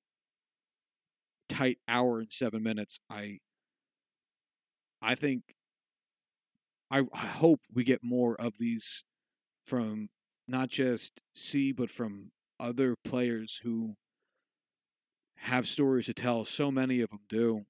tight 1.52 1.78
hour 1.88 2.20
and 2.20 2.32
seven 2.32 2.64
minutes. 2.64 3.00
I, 3.10 3.40
I 5.02 5.16
think, 5.16 5.44
I, 6.90 7.04
I 7.14 7.26
hope 7.26 7.60
we 7.74 7.84
get 7.84 8.04
more 8.04 8.36
of 8.40 8.54
these 8.58 9.04
from 9.66 10.10
not 10.48 10.70
just 10.70 11.22
C, 11.34 11.72
but 11.72 11.90
from 11.90 12.32
other 12.60 12.96
players 13.04 13.60
who 13.64 13.96
have 15.36 15.68
stories 15.68 16.06
to 16.06 16.14
tell. 16.14 16.46
So 16.46 16.72
many 16.72 17.02
of 17.02 17.10
them 17.10 17.20
do, 17.30 17.62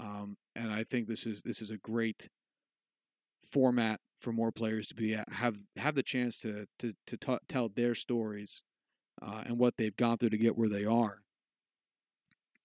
um, 0.00 0.36
and 0.54 0.72
I 0.72 0.84
think 0.84 1.08
this 1.08 1.26
is 1.26 1.42
this 1.42 1.62
is 1.62 1.70
a 1.70 1.78
great 1.78 2.28
format 3.50 4.00
for 4.20 4.32
more 4.32 4.52
players 4.52 4.86
to 4.88 4.94
be 4.94 5.16
have 5.28 5.56
have 5.76 5.94
the 5.94 6.02
chance 6.02 6.38
to 6.40 6.66
to 6.78 6.92
to 7.06 7.16
t- 7.16 7.38
tell 7.48 7.68
their 7.68 7.94
stories 7.94 8.62
uh, 9.22 9.44
and 9.46 9.58
what 9.58 9.74
they've 9.76 9.96
gone 9.96 10.18
through 10.18 10.30
to 10.30 10.38
get 10.38 10.56
where 10.56 10.68
they 10.68 10.84
are. 10.84 11.18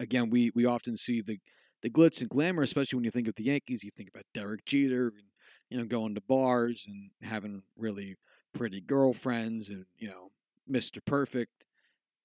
Again, 0.01 0.29
we 0.29 0.51
we 0.55 0.65
often 0.65 0.97
see 0.97 1.21
the 1.21 1.39
the 1.83 1.89
glitz 1.89 2.21
and 2.21 2.29
glamour, 2.29 2.63
especially 2.63 2.97
when 2.97 3.05
you 3.05 3.11
think 3.11 3.27
of 3.27 3.35
the 3.35 3.45
Yankees. 3.45 3.83
You 3.83 3.91
think 3.95 4.09
about 4.09 4.25
Derek 4.33 4.65
Jeter 4.65 5.07
and 5.07 5.27
you 5.69 5.77
know 5.77 5.85
going 5.85 6.15
to 6.15 6.21
bars 6.21 6.85
and 6.87 7.11
having 7.21 7.61
really 7.77 8.15
pretty 8.53 8.81
girlfriends 8.81 9.69
and 9.69 9.85
you 9.97 10.09
know 10.09 10.31
Mr. 10.69 10.99
Perfect. 11.05 11.65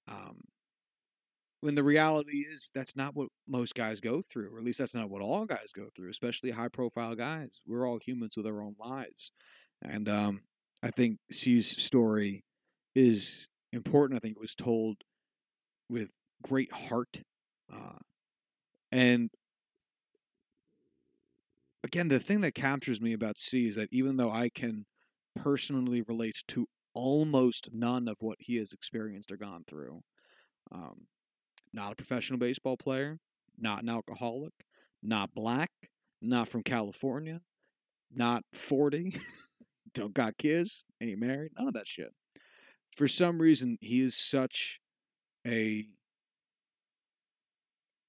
Um, 0.07 0.41
when 1.61 1.75
the 1.75 1.83
reality 1.83 2.45
is 2.49 2.71
that's 2.73 2.95
not 2.95 3.15
what 3.15 3.29
most 3.47 3.75
guys 3.75 3.99
go 3.99 4.21
through, 4.29 4.53
or 4.53 4.57
at 4.57 4.63
least 4.63 4.79
that's 4.79 4.95
not 4.95 5.09
what 5.09 5.21
all 5.21 5.45
guys 5.45 5.71
go 5.75 5.87
through, 5.95 6.09
especially 6.09 6.51
high 6.51 6.67
profile 6.67 7.15
guys. 7.15 7.61
We're 7.65 7.87
all 7.87 7.99
humans 8.03 8.33
with 8.37 8.45
our 8.45 8.61
own 8.61 8.75
lives. 8.79 9.31
And 9.83 10.07
um, 10.07 10.41
I 10.83 10.91
think 10.91 11.17
C's 11.31 11.81
story 11.81 12.43
is 12.95 13.47
important. 13.73 14.17
I 14.17 14.19
think 14.21 14.35
it 14.37 14.41
was 14.41 14.55
told 14.55 14.97
with 15.89 16.09
great 16.43 16.71
heart. 16.71 17.21
Uh, 17.71 17.97
and 18.91 19.29
again, 21.83 22.07
the 22.07 22.19
thing 22.19 22.41
that 22.41 22.55
captures 22.55 23.01
me 23.01 23.13
about 23.13 23.37
C 23.37 23.67
is 23.67 23.75
that 23.75 23.89
even 23.91 24.17
though 24.17 24.31
I 24.31 24.49
can 24.49 24.85
personally 25.35 26.01
relate 26.01 26.37
to 26.49 26.67
almost 26.93 27.69
none 27.71 28.07
of 28.07 28.17
what 28.19 28.37
he 28.39 28.57
has 28.57 28.71
experienced 28.71 29.31
or 29.31 29.37
gone 29.37 29.63
through, 29.67 30.01
um, 30.71 31.07
not 31.73 31.91
a 31.91 31.95
professional 31.95 32.39
baseball 32.39 32.77
player, 32.77 33.19
not 33.57 33.83
an 33.83 33.89
alcoholic, 33.89 34.53
not 35.03 35.33
black, 35.33 35.69
not 36.21 36.49
from 36.49 36.63
California, 36.63 37.41
not 38.11 38.43
40, 38.53 39.19
don't 39.93 40.13
got 40.13 40.37
kids, 40.37 40.83
ain't 41.01 41.19
married, 41.19 41.51
none 41.57 41.67
of 41.67 41.73
that 41.73 41.87
shit. 41.87 42.13
For 42.95 43.07
some 43.07 43.39
reason, 43.39 43.77
he 43.79 44.01
is 44.01 44.17
such 44.17 44.79
a 45.45 45.87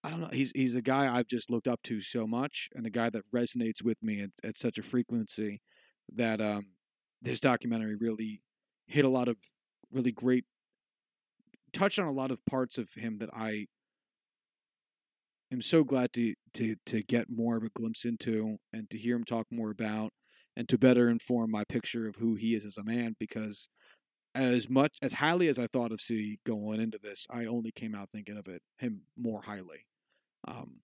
I 0.09 0.11
don't 0.11 0.21
know. 0.23 0.31
He's 0.33 0.53
he's 0.55 0.75
a 0.75 0.81
guy 0.81 1.15
I've 1.15 1.27
just 1.27 1.51
looked 1.51 1.69
up 1.69 1.83
to 1.83 2.01
so 2.01 2.27
much, 2.27 2.71
and 2.75 2.87
a 2.87 2.91
guy 2.91 3.11
that 3.11 3.31
resonates 3.31 3.85
with 3.85 4.03
me 4.03 4.23
at, 4.23 4.31
at 4.43 4.57
such 4.57 4.79
a 4.79 4.83
frequency 4.83 5.61
that 6.15 6.41
um, 6.41 6.69
this 7.21 7.41
documentary 7.41 7.95
really 7.95 8.41
hit 8.87 9.05
a 9.05 9.09
lot 9.11 9.29
of 9.29 9.37
really 9.93 10.13
great 10.13 10.47
touched 11.75 11.99
on 11.99 12.07
a 12.07 12.13
lot 12.13 12.31
of 12.31 12.39
parts 12.47 12.79
of 12.79 12.89
him 12.95 13.19
that 13.19 13.29
I 13.35 13.67
am 15.53 15.61
so 15.61 15.85
glad 15.85 16.15
to 16.15 16.35
to 16.55 16.75
to 16.87 17.03
get 17.03 17.27
more 17.29 17.59
of 17.59 17.65
a 17.65 17.69
glimpse 17.77 18.07
into 18.07 18.57
and 18.73 18.89
to 18.89 18.97
hear 18.97 19.15
him 19.15 19.25
talk 19.25 19.47
more 19.51 19.71
about 19.71 20.11
and 20.57 20.67
to 20.71 20.79
better 20.79 21.11
inform 21.11 21.51
my 21.51 21.65
picture 21.65 22.09
of 22.09 22.17
who 22.17 22.35
he 22.35 22.55
is 22.55 22.65
as 22.65 22.79
a 22.79 22.83
man 22.83 23.15
because 23.21 23.69
as 24.35 24.71
much 24.71 24.97
as 25.03 25.13
highly 25.13 25.49
as 25.49 25.59
I 25.59 25.67
thought 25.67 25.93
of 25.93 26.01
C 26.01 26.39
going 26.47 26.81
into 26.81 26.99
this, 27.03 27.27
I 27.31 27.45
only 27.45 27.73
came 27.73 27.95
out 27.95 28.09
thinking 28.11 28.39
of 28.39 28.49
it 28.49 28.63
him 28.79 29.03
more 29.15 29.43
highly. 29.43 29.85
Um, 30.49 30.81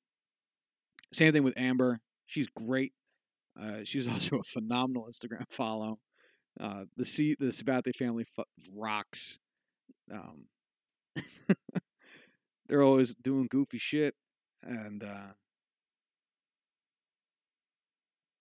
same 1.13 1.33
thing 1.33 1.43
with 1.43 1.55
Amber. 1.57 2.01
She's 2.27 2.49
great. 2.49 2.93
Uh, 3.61 3.81
she's 3.85 4.09
also 4.09 4.39
a 4.39 4.45
phenomenal 4.45 5.09
Instagram 5.11 5.45
follow. 5.51 5.99
Uh, 6.61 6.85
the 6.97 7.05
C 7.05 7.37
the 7.39 7.47
Sabathia 7.47 7.95
family 7.97 8.25
f- 8.39 8.47
rocks. 8.73 9.39
Um, 10.13 10.47
they're 12.69 12.83
always 12.83 13.15
doing 13.15 13.49
goofy 13.51 13.79
shit 13.79 14.15
and 14.63 15.05
uh 15.05 15.33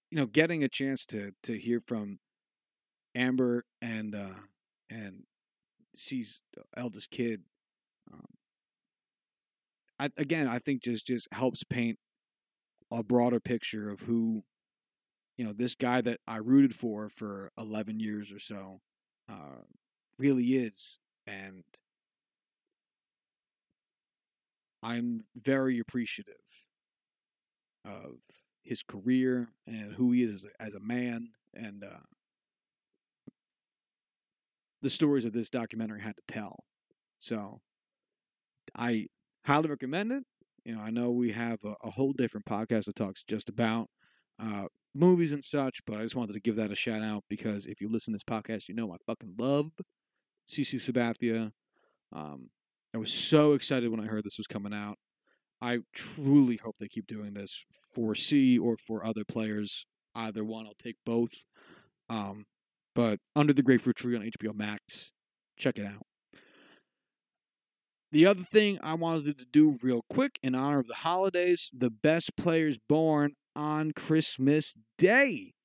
you 0.10 0.18
know 0.18 0.26
getting 0.26 0.64
a 0.64 0.70
chance 0.70 1.06
to 1.06 1.32
to 1.44 1.58
hear 1.58 1.82
from 1.86 2.20
amber 3.16 3.66
and 3.82 4.16
uh 4.16 4.40
and 4.90 5.24
sees 5.96 6.42
eldest 6.76 7.12
kid 7.12 7.42
um, 8.12 8.26
I, 10.04 10.10
again 10.18 10.48
i 10.48 10.60
think 10.60 10.84
just 10.84 11.08
just 11.08 11.28
helps 11.32 11.64
paint 11.64 11.98
a 12.92 13.04
broader 13.04 13.40
picture 13.40 13.90
of 13.90 14.02
who 14.02 14.44
you 15.38 15.46
know 15.46 15.54
this 15.54 15.76
guy 15.76 16.02
that 16.02 16.20
i 16.28 16.38
rooted 16.38 16.76
for 16.76 17.10
for 17.10 17.52
11 17.58 18.00
years 18.00 18.32
or 18.32 18.40
so 18.40 18.80
uh 19.30 19.62
really 20.20 20.56
is 20.56 21.00
and 21.28 21.64
I'm 24.84 25.24
very 25.42 25.80
appreciative 25.80 26.36
of 27.86 28.18
his 28.64 28.84
career 28.84 29.48
and 29.66 29.94
who 29.94 30.12
he 30.12 30.24
is 30.24 30.46
as 30.60 30.76
a, 30.76 30.80
man 30.80 31.30
and 31.54 31.84
uh, 31.84 32.04
the 34.82 34.90
stories 34.90 35.24
that 35.24 35.34
this 35.34 35.50
documentary 35.50 36.02
had 36.02 36.16
to 36.18 36.34
tell. 36.34 36.66
So 37.20 37.62
I 38.76 39.08
highly 39.46 39.70
recommend 39.70 40.12
it. 40.12 40.24
You 40.66 40.76
know, 40.76 40.82
I 40.82 40.92
know 40.92 41.12
we 41.12 41.32
have 41.32 41.60
a, 41.64 41.76
a 41.84 41.92
whole 41.92 42.14
different 42.14 42.46
podcast 42.46 42.86
that 42.86 42.96
talks 42.96 43.24
just 43.28 43.50
about 43.50 43.88
uh, 44.42 44.66
movies 44.96 45.32
and 45.32 45.44
such, 45.44 45.82
but 45.86 45.98
I 45.98 46.04
just 46.04 46.16
wanted 46.16 46.34
to 46.34 46.40
give 46.40 46.56
that 46.56 46.72
a 46.72 46.76
shout 46.76 47.02
out 47.02 47.24
because 47.30 47.66
if 47.66 47.82
you 47.82 47.90
listen 47.90 48.14
to 48.14 48.16
this 48.16 48.24
podcast, 48.24 48.68
you 48.68 48.76
know 48.76 48.92
I 48.94 48.98
fucking 49.06 49.36
love 49.38 49.72
CC 50.50 50.76
Sabathia. 50.76 51.52
Um, 52.14 52.50
I 52.94 52.98
was 52.98 53.12
so 53.12 53.54
excited 53.54 53.90
when 53.90 54.00
I 54.00 54.06
heard 54.06 54.24
this 54.24 54.38
was 54.38 54.48
coming 54.48 54.74
out. 54.74 54.98
I 55.62 55.80
truly 55.94 56.58
hope 56.58 56.76
they 56.80 56.88
keep 56.88 57.08
doing 57.08 57.34
this 57.34 57.66
for 57.94 58.16
C 58.16 58.58
or 58.58 58.78
for 58.86 59.06
other 59.06 59.24
players. 59.26 59.86
Either 60.16 60.44
one, 60.44 60.66
I'll 60.66 60.76
take 60.82 60.98
both. 61.06 61.32
Um, 62.10 62.46
but 62.94 63.20
Under 63.36 63.54
the 63.54 63.64
Grapefruit 63.64 63.96
Tree 63.96 64.16
on 64.16 64.22
HBO 64.22 64.54
Max, 64.54 65.12
check 65.58 65.80
it 65.80 65.86
out. 65.86 66.06
The 68.14 68.26
other 68.28 68.44
thing 68.44 68.80
I 68.84 68.94
wanted 68.94 69.40
to 69.40 69.46
do 69.46 69.80
real 69.82 70.06
quick 70.08 70.38
in 70.44 70.54
honor 70.54 70.78
of 70.78 70.88
the 70.88 70.94
holidays, 70.94 71.72
the 71.76 71.90
best 71.90 72.38
players 72.38 72.78
born 72.88 73.34
on 73.56 73.92
Christmas 73.92 74.76
Day. 75.00 75.56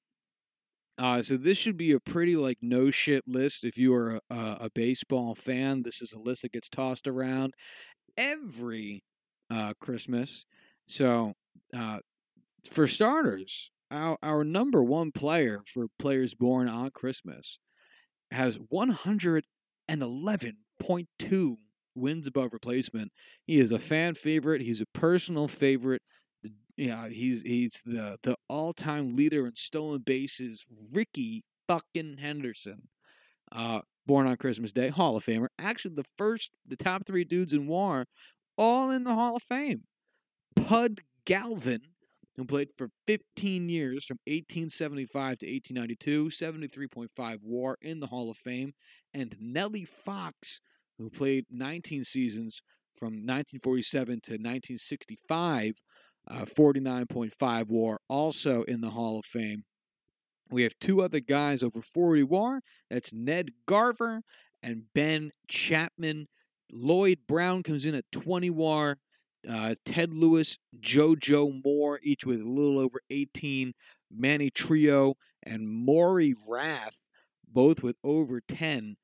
Uh, 0.96 1.22
so 1.22 1.36
this 1.36 1.58
should 1.58 1.76
be 1.76 1.92
a 1.92 2.00
pretty 2.00 2.36
like 2.36 2.56
no 2.62 2.90
shit 2.90 3.28
list 3.28 3.64
if 3.64 3.76
you 3.76 3.92
are 3.92 4.22
a, 4.30 4.34
a, 4.34 4.70
baseball 4.74 5.34
fan. 5.34 5.82
This 5.82 6.00
is 6.00 6.14
a 6.14 6.18
list 6.18 6.40
that 6.40 6.52
gets 6.52 6.70
tossed 6.70 7.06
around 7.06 7.52
every 8.16 9.04
uh, 9.50 9.74
Christmas. 9.78 10.46
So 10.86 11.34
uh, 11.76 11.98
for 12.70 12.88
starters, 12.88 13.70
our 13.90 14.16
our 14.22 14.42
number 14.42 14.82
one 14.82 15.12
player 15.12 15.64
for 15.70 15.88
players 15.98 16.32
born 16.32 16.66
on 16.66 16.92
Christmas 16.92 17.58
has 18.30 18.56
111.2 18.56 21.56
wins 21.98 22.26
above 22.26 22.52
replacement. 22.52 23.12
He 23.46 23.58
is 23.58 23.72
a 23.72 23.78
fan 23.78 24.14
favorite. 24.14 24.62
He's 24.62 24.80
a 24.80 24.86
personal 24.86 25.48
favorite 25.48 26.02
yeah, 26.78 27.08
he's 27.08 27.42
he's 27.42 27.82
the 27.84 28.18
the 28.22 28.36
all 28.48 28.72
time 28.72 29.16
leader 29.16 29.46
in 29.46 29.56
stolen 29.56 30.00
bases, 30.00 30.64
Ricky 30.92 31.42
fucking 31.66 32.18
Henderson. 32.18 32.88
Uh, 33.50 33.80
born 34.06 34.26
on 34.26 34.36
Christmas 34.36 34.72
Day, 34.72 34.88
Hall 34.88 35.16
of 35.16 35.24
Famer. 35.24 35.48
Actually, 35.58 35.96
the 35.96 36.04
first, 36.16 36.50
the 36.66 36.76
top 36.76 37.04
three 37.04 37.24
dudes 37.24 37.52
in 37.52 37.66
WAR, 37.66 38.06
all 38.56 38.90
in 38.90 39.04
the 39.04 39.14
Hall 39.14 39.36
of 39.36 39.42
Fame. 39.42 39.82
Pud 40.56 41.00
Galvin, 41.24 41.80
who 42.36 42.44
played 42.44 42.68
for 42.76 42.90
15 43.06 43.68
years 43.68 44.04
from 44.04 44.18
1875 44.26 45.38
to 45.38 45.46
1892, 45.46 46.30
73.5 46.30 47.38
WAR 47.42 47.76
in 47.82 48.00
the 48.00 48.06
Hall 48.06 48.30
of 48.30 48.36
Fame, 48.36 48.72
and 49.14 49.34
Nellie 49.40 49.84
Fox, 49.84 50.60
who 50.98 51.10
played 51.10 51.46
19 51.50 52.04
seasons 52.04 52.62
from 52.96 53.24
1947 53.24 54.06
to 54.06 54.32
1965 54.32 55.74
uh, 56.30 56.44
49.5 56.44 57.68
WAR, 57.68 57.98
also 58.08 58.62
in 58.64 58.80
the 58.80 58.90
Hall 58.90 59.18
of 59.18 59.24
Fame. 59.24 59.64
We 60.50 60.62
have 60.62 60.78
two 60.80 61.02
other 61.02 61.20
guys 61.20 61.62
over 61.62 61.82
40 61.82 62.24
WAR. 62.24 62.60
That's 62.90 63.12
Ned 63.12 63.50
Garver 63.66 64.22
and 64.62 64.84
Ben 64.94 65.32
Chapman. 65.48 66.26
Lloyd 66.70 67.20
Brown 67.26 67.62
comes 67.62 67.84
in 67.84 67.94
at 67.94 68.10
20 68.12 68.50
WAR. 68.50 68.98
Uh, 69.48 69.74
Ted 69.84 70.12
Lewis, 70.12 70.58
JoJo 70.80 71.62
Moore, 71.64 72.00
each 72.02 72.26
with 72.26 72.40
a 72.40 72.48
little 72.48 72.78
over 72.78 73.00
18. 73.10 73.72
Manny 74.10 74.50
Trillo 74.50 75.14
and 75.42 75.68
Maury 75.68 76.34
Rath, 76.46 76.98
both 77.46 77.82
with 77.82 77.96
over 78.02 78.40
10. 78.40 78.96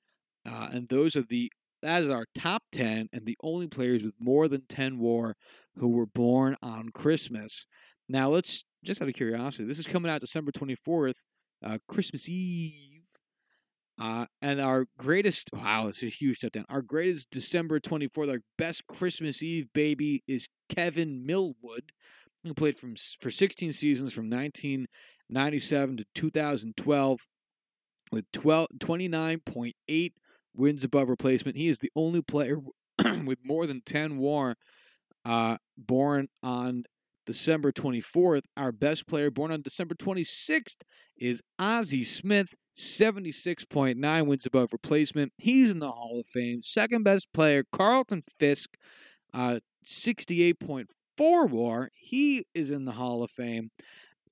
Uh, 0.46 0.68
and 0.72 0.88
those 0.88 1.14
are 1.14 1.22
the 1.22 1.50
that 1.84 2.02
is 2.02 2.08
our 2.08 2.24
top 2.34 2.62
10 2.72 3.10
and 3.12 3.26
the 3.26 3.36
only 3.42 3.68
players 3.68 4.02
with 4.02 4.14
more 4.18 4.48
than 4.48 4.62
10 4.68 4.98
war 4.98 5.36
who 5.76 5.88
were 5.88 6.06
born 6.06 6.56
on 6.62 6.88
Christmas. 6.88 7.66
Now, 8.08 8.30
let's 8.30 8.64
just 8.84 9.02
out 9.02 9.08
of 9.08 9.14
curiosity, 9.14 9.64
this 9.64 9.78
is 9.78 9.86
coming 9.86 10.10
out 10.10 10.20
December 10.20 10.50
24th, 10.50 11.14
uh, 11.64 11.78
Christmas 11.86 12.28
Eve. 12.28 13.02
Uh, 14.00 14.26
and 14.42 14.60
our 14.60 14.86
greatest, 14.98 15.50
wow, 15.52 15.86
it's 15.86 16.02
a 16.02 16.06
huge 16.06 16.38
step. 16.38 16.56
Our 16.68 16.82
greatest 16.82 17.28
December 17.30 17.78
24th, 17.78 18.30
our 18.30 18.40
best 18.58 18.86
Christmas 18.86 19.42
Eve 19.42 19.68
baby 19.72 20.24
is 20.26 20.48
Kevin 20.68 21.24
Millwood, 21.24 21.92
who 22.42 22.54
played 22.54 22.78
from 22.78 22.96
for 23.20 23.30
16 23.30 23.72
seasons 23.72 24.12
from 24.12 24.28
1997 24.30 25.98
to 25.98 26.04
2012 26.14 27.20
with 28.10 28.24
12, 28.32 28.68
29.8 28.78 30.12
wins 30.56 30.84
above 30.84 31.08
replacement. 31.08 31.56
He 31.56 31.68
is 31.68 31.78
the 31.78 31.92
only 31.96 32.22
player 32.22 32.58
with 33.24 33.38
more 33.44 33.66
than 33.66 33.82
10 33.84 34.18
WAR 34.18 34.56
uh, 35.24 35.56
born 35.76 36.28
on 36.42 36.84
December 37.26 37.72
24th. 37.72 38.42
Our 38.56 38.72
best 38.72 39.06
player 39.06 39.30
born 39.30 39.50
on 39.50 39.62
December 39.62 39.94
26th 39.94 40.76
is 41.16 41.40
Ozzie 41.58 42.04
Smith, 42.04 42.54
76.9 42.76 44.26
wins 44.26 44.46
above 44.46 44.72
replacement. 44.72 45.32
He's 45.38 45.70
in 45.70 45.78
the 45.78 45.90
Hall 45.90 46.20
of 46.20 46.26
Fame. 46.26 46.62
Second 46.62 47.04
best 47.04 47.26
player, 47.32 47.64
Carlton 47.72 48.22
Fisk, 48.38 48.70
uh, 49.32 49.60
68.4 49.86 51.50
WAR. 51.50 51.90
He 51.94 52.46
is 52.54 52.70
in 52.70 52.84
the 52.84 52.92
Hall 52.92 53.22
of 53.22 53.30
Fame. 53.30 53.70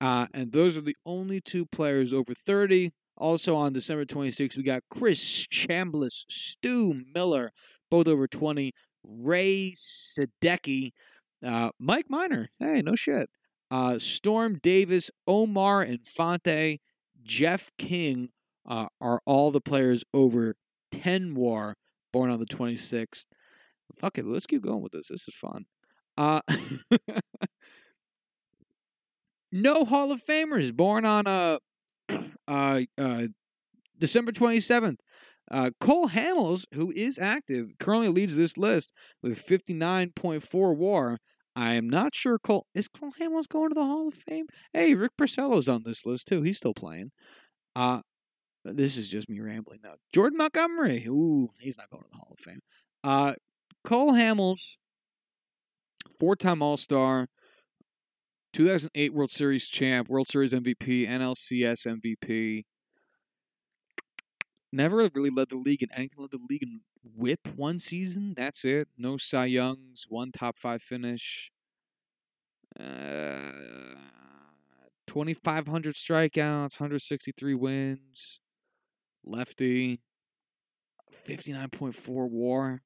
Uh, 0.00 0.26
and 0.34 0.52
those 0.52 0.76
are 0.76 0.82
the 0.82 0.96
only 1.06 1.40
two 1.40 1.64
players 1.64 2.12
over 2.12 2.34
30. 2.44 2.90
Also 3.22 3.54
on 3.54 3.72
December 3.72 4.04
26th, 4.04 4.56
we 4.56 4.64
got 4.64 4.82
Chris 4.90 5.46
Chambliss, 5.46 6.24
Stu 6.28 7.02
Miller, 7.14 7.52
both 7.88 8.08
over 8.08 8.26
20. 8.26 8.74
Ray 9.04 9.74
Sadecki, 9.76 10.90
uh, 11.46 11.70
Mike 11.78 12.06
Minor. 12.08 12.48
hey, 12.58 12.82
no 12.82 12.96
shit. 12.96 13.30
Uh, 13.70 13.96
Storm 14.00 14.58
Davis, 14.60 15.08
Omar 15.28 15.84
Infante, 15.84 16.80
Jeff 17.22 17.70
King 17.78 18.30
uh, 18.68 18.86
are 19.00 19.20
all 19.24 19.52
the 19.52 19.60
players 19.60 20.02
over 20.12 20.56
10 20.90 21.36
war 21.36 21.76
born 22.12 22.28
on 22.28 22.40
the 22.40 22.46
26th. 22.46 23.26
Fuck 24.00 24.18
it, 24.18 24.26
let's 24.26 24.46
keep 24.46 24.64
going 24.64 24.82
with 24.82 24.92
this. 24.92 25.08
This 25.08 25.28
is 25.28 25.34
fun. 25.34 25.64
Uh, 26.16 26.40
no 29.52 29.84
Hall 29.84 30.10
of 30.10 30.24
Famers 30.24 30.74
born 30.74 31.04
on 31.04 31.28
uh, 31.28 31.58
uh, 32.48 32.80
uh, 32.98 33.26
December 33.98 34.32
27th. 34.32 34.98
Uh, 35.50 35.70
Cole 35.80 36.08
Hamels, 36.08 36.64
who 36.72 36.92
is 36.92 37.18
active, 37.18 37.72
currently 37.78 38.08
leads 38.08 38.36
this 38.36 38.56
list 38.56 38.92
with 39.22 39.44
59.4 39.44 40.76
WAR. 40.76 41.18
I 41.54 41.74
am 41.74 41.90
not 41.90 42.14
sure 42.14 42.38
Cole 42.38 42.66
is 42.74 42.88
Cole 42.88 43.12
Hamels 43.20 43.48
going 43.48 43.68
to 43.68 43.74
the 43.74 43.84
Hall 43.84 44.08
of 44.08 44.14
Fame. 44.14 44.46
Hey, 44.72 44.94
Rick 44.94 45.12
Porcello's 45.20 45.68
on 45.68 45.82
this 45.84 46.06
list 46.06 46.28
too. 46.28 46.42
He's 46.42 46.56
still 46.56 46.72
playing. 46.72 47.10
Uh 47.76 48.00
this 48.64 48.96
is 48.96 49.08
just 49.08 49.28
me 49.28 49.40
rambling 49.40 49.80
now. 49.82 49.94
Jordan 50.12 50.38
Montgomery, 50.38 51.04
ooh, 51.08 51.50
he's 51.58 51.76
not 51.76 51.90
going 51.90 52.02
to 52.04 52.08
the 52.10 52.16
Hall 52.16 52.36
of 52.38 52.38
Fame. 52.38 52.60
Uh, 53.02 53.34
Cole 53.84 54.12
Hamels, 54.12 54.76
four-time 56.20 56.62
All-Star, 56.62 57.28
2008 58.52 59.14
World 59.14 59.30
Series 59.30 59.66
champ, 59.68 60.08
World 60.08 60.28
Series 60.28 60.52
MVP, 60.52 61.08
NLCS 61.08 61.86
MVP. 61.86 62.64
Never 64.72 65.08
really 65.14 65.30
led 65.30 65.48
the 65.48 65.56
league 65.56 65.82
in 65.82 65.88
anything. 65.94 66.18
Led 66.18 66.30
the 66.30 66.38
league 66.48 66.62
in 66.62 66.80
WHIP 67.16 67.48
one 67.56 67.78
season. 67.78 68.34
That's 68.36 68.64
it. 68.64 68.88
No 68.96 69.16
Cy 69.16 69.46
Youngs. 69.46 70.06
One 70.08 70.32
top 70.32 70.58
five 70.58 70.82
finish. 70.82 71.50
Uh, 72.78 73.52
2,500 75.06 75.94
strikeouts. 75.94 76.80
163 76.80 77.54
wins. 77.54 78.40
Lefty. 79.24 80.00
59.4 81.26 82.30
WAR. 82.30 82.82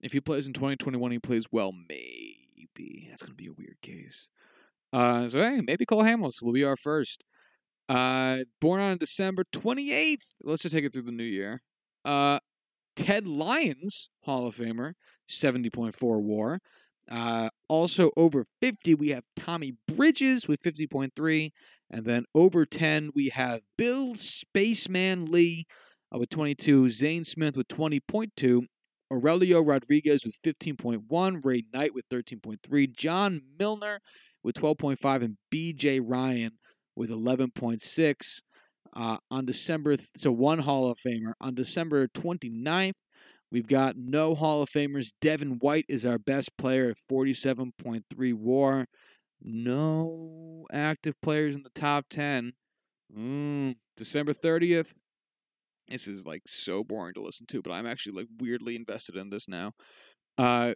If 0.00 0.12
he 0.12 0.20
plays 0.20 0.46
in 0.46 0.52
2021, 0.52 1.10
he 1.10 1.18
plays 1.18 1.44
well. 1.50 1.72
Maybe 1.72 2.47
that's 3.08 3.22
gonna 3.22 3.34
be 3.34 3.48
a 3.48 3.52
weird 3.52 3.76
case. 3.82 4.28
Uh, 4.92 5.28
so 5.28 5.40
hey, 5.40 5.60
maybe 5.60 5.84
Cole 5.84 6.02
Hamels 6.02 6.42
will 6.42 6.52
be 6.52 6.64
our 6.64 6.76
first. 6.76 7.24
Uh, 7.88 8.38
born 8.60 8.80
on 8.80 8.98
December 8.98 9.44
28th. 9.52 10.24
Let's 10.42 10.62
just 10.62 10.74
take 10.74 10.84
it 10.84 10.92
through 10.92 11.02
the 11.02 11.12
new 11.12 11.24
year. 11.24 11.62
Uh, 12.04 12.38
Ted 12.96 13.26
Lyons, 13.26 14.10
Hall 14.24 14.46
of 14.46 14.56
Famer, 14.56 14.94
70.4 15.30 15.94
WAR. 16.20 16.60
Uh, 17.10 17.48
also 17.68 18.10
over 18.16 18.44
50, 18.60 18.94
we 18.94 19.10
have 19.10 19.24
Tommy 19.36 19.74
Bridges 19.86 20.46
with 20.46 20.60
50.3. 20.60 21.50
And 21.90 22.04
then 22.04 22.24
over 22.34 22.66
10, 22.66 23.10
we 23.14 23.30
have 23.30 23.60
Bill 23.78 24.14
Spaceman 24.14 25.26
Lee 25.26 25.66
uh, 26.14 26.18
with 26.18 26.28
22, 26.30 26.90
Zane 26.90 27.24
Smith 27.24 27.56
with 27.56 27.68
20.2, 27.68 28.66
Aurelio 29.10 29.60
Rodriguez 29.60 30.24
with 30.24 30.40
15.1, 30.42 31.44
Ray 31.44 31.64
Knight 31.72 31.94
with 31.94 32.08
13.3, 32.08 32.94
John 32.94 33.42
Milner 33.58 34.00
with 34.42 34.56
12.5, 34.56 35.22
and 35.22 35.36
BJ 35.52 36.00
Ryan 36.04 36.52
with 36.94 37.10
11.6 37.10 38.40
uh, 38.94 39.16
on 39.30 39.44
December. 39.46 39.96
Th- 39.96 40.08
so 40.16 40.30
one 40.30 40.58
Hall 40.58 40.90
of 40.90 40.98
Famer 40.98 41.32
on 41.40 41.54
December 41.54 42.08
29th. 42.08 42.92
We've 43.50 43.66
got 43.66 43.96
no 43.96 44.34
Hall 44.34 44.62
of 44.62 44.68
Famers. 44.68 45.12
Devon 45.22 45.58
White 45.60 45.86
is 45.88 46.04
our 46.04 46.18
best 46.18 46.50
player 46.58 46.90
at 46.90 46.96
47.3 47.10 48.34
WAR. 48.34 48.86
No 49.42 50.66
active 50.70 51.14
players 51.22 51.54
in 51.54 51.62
the 51.62 51.70
top 51.70 52.06
10. 52.10 52.52
Mm, 53.16 53.76
December 53.96 54.34
30th. 54.34 54.92
This 55.88 56.06
is 56.06 56.26
like 56.26 56.42
so 56.46 56.84
boring 56.84 57.14
to 57.14 57.22
listen 57.22 57.46
to, 57.48 57.62
but 57.62 57.72
I'm 57.72 57.86
actually 57.86 58.16
like 58.16 58.26
weirdly 58.38 58.76
invested 58.76 59.16
in 59.16 59.30
this 59.30 59.48
now. 59.48 59.72
Uh, 60.36 60.74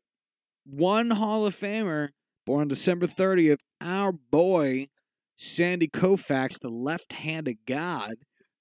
one 0.64 1.10
Hall 1.10 1.46
of 1.46 1.58
Famer 1.58 2.08
born 2.46 2.68
December 2.68 3.06
30th. 3.06 3.58
Our 3.80 4.12
boy 4.12 4.88
Sandy 5.36 5.88
Koufax, 5.88 6.58
the 6.60 6.68
left-handed 6.68 7.58
god, 7.66 8.14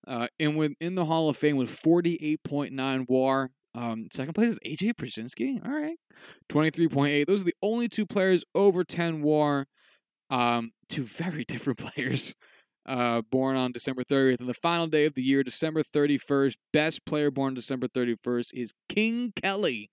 uh, 0.07 0.27
and 0.39 0.57
within 0.57 0.95
the 0.95 1.05
Hall 1.05 1.29
of 1.29 1.37
Fame 1.37 1.57
with 1.57 1.69
48.9 1.69 3.05
WAR. 3.07 3.49
Um, 3.73 4.07
second 4.11 4.33
place 4.33 4.51
is 4.51 4.59
AJ 4.65 4.93
Pierzynski. 4.95 5.63
All 5.65 5.71
right, 5.71 5.97
23.8. 6.49 7.25
Those 7.25 7.41
are 7.41 7.45
the 7.45 7.55
only 7.61 7.87
two 7.87 8.05
players 8.05 8.43
over 8.53 8.83
10 8.83 9.21
WAR. 9.21 9.65
Um, 10.29 10.71
two 10.89 11.03
very 11.03 11.45
different 11.47 11.79
players. 11.79 12.33
Uh, 12.83 13.21
born 13.29 13.55
on 13.55 13.71
December 13.71 14.03
30th. 14.03 14.39
And 14.39 14.49
the 14.49 14.55
final 14.55 14.87
day 14.87 15.05
of 15.05 15.13
the 15.13 15.21
year, 15.21 15.43
December 15.43 15.83
31st, 15.83 16.55
best 16.73 17.05
player 17.05 17.29
born 17.29 17.53
December 17.53 17.87
31st 17.87 18.47
is 18.53 18.73
King 18.89 19.33
Kelly, 19.35 19.91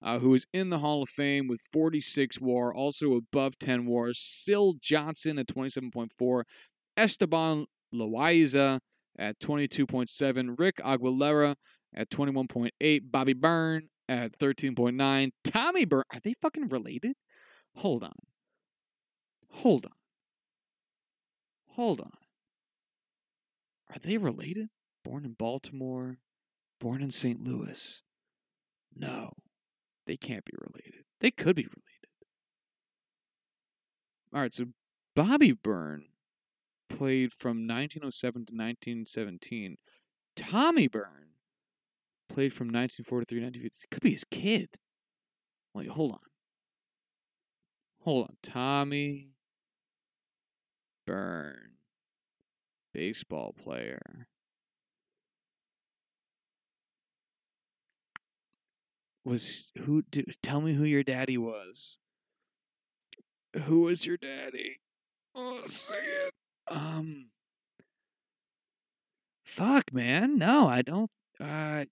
uh, 0.00 0.20
who 0.20 0.34
is 0.34 0.46
in 0.52 0.70
the 0.70 0.78
Hall 0.78 1.02
of 1.02 1.08
Fame 1.08 1.48
with 1.48 1.60
46 1.72 2.40
WAR, 2.40 2.72
also 2.72 3.14
above 3.14 3.58
10 3.58 3.86
WAR. 3.86 4.12
Syl 4.12 4.74
Johnson 4.80 5.36
at 5.38 5.48
27.4, 5.48 6.42
Esteban 6.96 7.66
Loaiza 7.92 8.78
at 9.18 9.40
22.7, 9.40 10.58
Rick 10.58 10.76
Aguilera 10.76 11.56
at 11.94 12.10
21.8, 12.10 13.00
Bobby 13.10 13.32
Byrne 13.32 13.88
at 14.08 14.38
13.9, 14.38 15.30
Tommy 15.44 15.84
Byrne. 15.84 16.04
Are 16.12 16.20
they 16.22 16.34
fucking 16.40 16.68
related? 16.68 17.14
Hold 17.76 18.04
on. 18.04 18.14
Hold 19.50 19.86
on. 19.86 19.92
Hold 21.74 22.00
on. 22.00 22.10
Are 23.90 23.98
they 24.02 24.18
related? 24.18 24.68
Born 25.04 25.24
in 25.24 25.32
Baltimore, 25.32 26.18
born 26.80 27.02
in 27.02 27.10
St. 27.10 27.42
Louis. 27.42 28.02
No, 28.94 29.32
they 30.06 30.16
can't 30.16 30.44
be 30.44 30.52
related. 30.58 31.04
They 31.20 31.30
could 31.30 31.56
be 31.56 31.62
related. 31.62 31.84
All 34.34 34.40
right, 34.40 34.52
so 34.52 34.66
Bobby 35.16 35.52
Byrne 35.52 36.06
played 36.88 37.32
from 37.32 37.66
1907 37.66 38.32
to 38.46 38.52
1917. 38.52 39.76
Tommy 40.36 40.88
Byrne 40.88 41.32
played 42.28 42.52
from 42.52 42.68
1943 42.68 43.40
to 43.40 43.46
1950. 43.46 43.84
It 43.84 43.90
could 43.90 44.02
be 44.02 44.12
his 44.12 44.24
kid. 44.24 44.68
Wait, 45.74 45.88
hold 45.88 46.12
on. 46.12 46.18
hold 48.02 48.28
on. 48.28 48.36
Tommy 48.42 49.30
Byrne, 51.06 51.77
baseball 52.98 53.54
player. 53.62 54.26
Was 59.24 59.68
who? 59.84 60.02
Do, 60.10 60.24
tell 60.42 60.60
me 60.60 60.74
who 60.74 60.82
your 60.82 61.04
daddy 61.04 61.38
was. 61.38 61.98
Who 63.66 63.82
was 63.82 64.04
your 64.04 64.16
daddy? 64.16 64.80
Oh, 65.32 65.60
say 65.64 65.94
it. 65.94 66.34
Um. 66.66 67.26
Fuck, 69.44 69.92
man. 69.92 70.36
No, 70.36 70.66
I 70.66 70.82
don't. 70.82 71.10
Uh, 71.40 71.84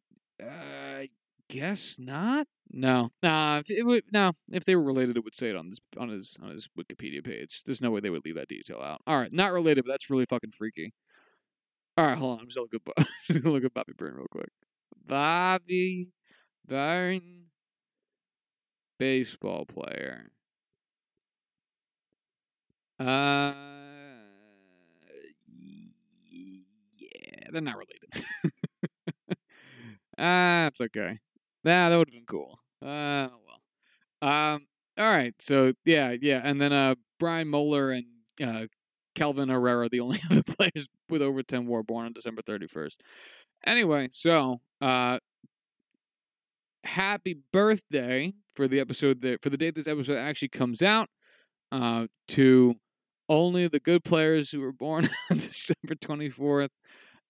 uh, 0.42 1.02
guess 1.48 1.98
not. 1.98 2.46
No, 2.70 3.10
nah. 3.22 3.58
If 3.58 3.70
it 3.70 3.82
would 3.84 4.04
no. 4.12 4.32
If 4.50 4.64
they 4.64 4.74
were 4.76 4.82
related, 4.82 5.16
it 5.16 5.24
would 5.24 5.34
say 5.36 5.48
it 5.50 5.56
on 5.56 5.70
this 5.70 5.80
on 5.98 6.08
his 6.08 6.36
on 6.42 6.50
his 6.50 6.68
Wikipedia 6.78 7.24
page. 7.24 7.62
There's 7.64 7.80
no 7.80 7.90
way 7.90 8.00
they 8.00 8.10
would 8.10 8.24
leave 8.24 8.34
that 8.36 8.48
detail 8.48 8.80
out. 8.80 9.00
All 9.06 9.18
right, 9.18 9.32
not 9.32 9.52
related, 9.52 9.84
but 9.84 9.92
that's 9.92 10.10
really 10.10 10.26
fucking 10.26 10.52
freaky. 10.52 10.92
All 11.96 12.04
right, 12.06 12.18
hold 12.18 12.32
on. 12.38 12.40
I'm 12.40 12.46
just 12.46 12.56
gonna 12.56 12.68
look 12.72 13.06
at, 13.30 13.42
gonna 13.42 13.54
look 13.54 13.64
at 13.64 13.74
Bobby 13.74 13.92
Byrne 13.96 14.14
real 14.14 14.26
quick. 14.30 14.50
Bobby 15.06 16.08
Byrne, 16.66 17.46
baseball 18.98 19.64
player. 19.64 20.30
Uh, 22.98 23.52
yeah, 26.98 27.50
they're 27.50 27.60
not 27.60 27.76
related. 27.76 28.24
Ah, 30.18 30.66
it's 30.66 30.80
okay. 30.80 31.18
Nah, 31.66 31.90
that 31.90 31.98
would 31.98 32.08
have 32.10 32.14
been 32.14 32.26
cool. 32.26 32.60
Uh, 32.82 33.28
well. 34.22 34.30
Um, 34.54 34.66
all 34.98 35.10
right. 35.10 35.34
So 35.40 35.74
yeah, 35.86 36.16
yeah, 36.20 36.42
and 36.44 36.60
then 36.60 36.72
uh, 36.72 36.96
Brian 37.20 37.48
Moehler 37.48 37.96
and 38.38 38.48
uh, 38.48 38.66
Kelvin 39.16 39.50
Herrera, 39.50 39.88
the 39.88 40.00
only 40.00 40.20
other 40.30 40.42
players 40.44 40.88
with 41.10 41.22
over 41.22 41.42
ten 41.44 41.66
WAR 41.66 41.84
born 41.84 42.06
on 42.06 42.14
December 42.14 42.42
thirty 42.42 42.68
first. 42.68 43.02
Anyway, 43.66 44.10
so 44.12 44.60
uh, 44.82 45.18
happy 46.84 47.36
birthday 47.52 48.32
for 48.54 48.68
the 48.68 48.80
episode 48.80 49.20
that 49.22 49.42
for 49.42 49.50
the 49.50 49.56
date 49.56 49.74
this 49.74 49.86
episode 49.88 50.16
actually 50.16 50.48
comes 50.48 50.82
out. 50.82 51.08
Uh, 51.72 52.06
to 52.28 52.74
only 53.28 53.68
the 53.68 53.80
good 53.80 54.04
players 54.04 54.50
who 54.50 54.60
were 54.60 54.72
born 54.72 55.08
on 55.30 55.38
December 55.38 55.94
twenty 56.00 56.30
fourth. 56.30 56.70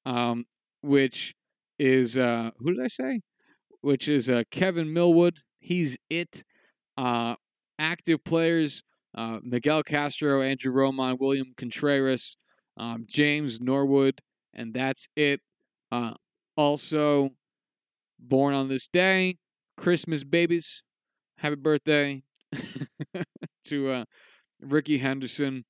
Um, 0.06 0.46
which 0.82 1.34
is 1.78 2.16
uh 2.16 2.50
who 2.58 2.74
did 2.74 2.84
I 2.84 2.88
say? 2.88 3.20
Which 3.86 4.08
is 4.08 4.28
uh 4.28 4.42
Kevin 4.50 4.92
Millwood. 4.92 5.38
He's 5.60 5.96
it. 6.10 6.42
Uh 6.98 7.36
active 7.78 8.24
players, 8.24 8.82
uh 9.16 9.38
Miguel 9.44 9.84
Castro, 9.84 10.42
Andrew 10.42 10.72
Romine, 10.72 11.20
William 11.20 11.54
Contreras, 11.56 12.36
um, 12.76 13.06
James 13.08 13.60
Norwood, 13.60 14.20
and 14.52 14.74
that's 14.74 15.06
it. 15.14 15.40
Uh 15.92 16.14
also 16.56 17.30
born 18.18 18.54
on 18.54 18.66
this 18.68 18.88
day, 18.88 19.38
Christmas 19.76 20.24
babies. 20.24 20.82
Happy 21.38 21.54
birthday 21.54 22.24
to 23.66 23.90
uh 23.90 24.04
Rickey 24.60 24.98
Henderson, 24.98 25.64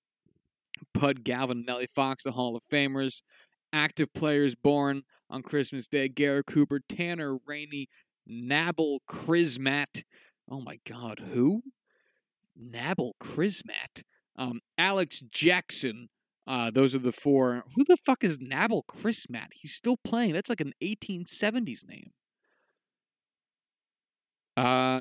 Pud 0.94 1.22
Galvin, 1.22 1.64
Nellie 1.66 1.88
Fox, 1.94 2.24
the 2.24 2.32
Hall 2.32 2.56
of 2.56 2.62
Famers, 2.72 3.20
active 3.72 4.12
players 4.14 4.54
born 4.54 5.02
on 5.30 5.42
Christmas 5.42 5.86
Day. 5.86 6.08
Garrett 6.08 6.46
Cooper, 6.46 6.80
Tanner 6.88 7.36
Rainey, 7.46 7.88
Nabil 8.30 8.98
Crismatt. 9.08 10.04
Oh 10.50 10.60
my 10.60 10.78
God, 10.86 11.20
who? 11.32 11.62
Nabil 12.60 13.12
Crismatt. 13.20 14.02
Um, 14.36 14.60
Alex 14.78 15.22
Jackson. 15.30 16.08
Uh, 16.46 16.70
those 16.70 16.94
are 16.94 17.00
the 17.00 17.12
four. 17.12 17.64
Who 17.74 17.84
the 17.84 17.96
fuck 17.96 18.22
is 18.22 18.38
Nabil 18.38 18.82
Crismatt? 18.86 19.48
He's 19.52 19.74
still 19.74 19.96
playing. 19.96 20.32
That's 20.32 20.48
like 20.48 20.60
an 20.60 20.74
1870s 20.82 21.88
name. 21.88 22.12
Uh, 24.56 25.00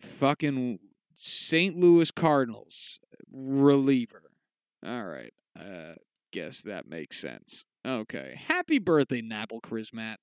fucking 0.00 0.78
St. 1.16 1.76
Louis 1.76 2.10
Cardinals 2.10 2.98
reliever. 3.30 4.22
All 4.84 5.04
right. 5.04 5.32
Uh, 5.58 5.94
guess 6.32 6.62
that 6.62 6.88
makes 6.88 7.20
sense. 7.20 7.64
Okay. 7.86 8.40
Happy 8.48 8.78
birthday, 8.78 9.22
Nabil 9.22 9.60
Crismatt. 9.60 10.16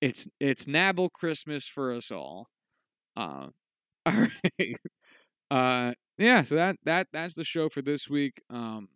It's 0.00 0.28
it's 0.40 0.66
Nabal 0.66 1.10
Christmas 1.10 1.66
for 1.66 1.92
us 1.92 2.10
all. 2.10 2.48
Uh, 3.16 3.48
all 4.06 4.26
right. 4.58 4.76
Uh, 5.50 5.92
yeah. 6.18 6.42
So 6.42 6.56
that 6.56 6.76
that 6.84 7.08
that's 7.12 7.34
the 7.34 7.44
show 7.44 7.68
for 7.68 7.82
this 7.82 8.08
week. 8.08 8.42
Um, 8.50 8.88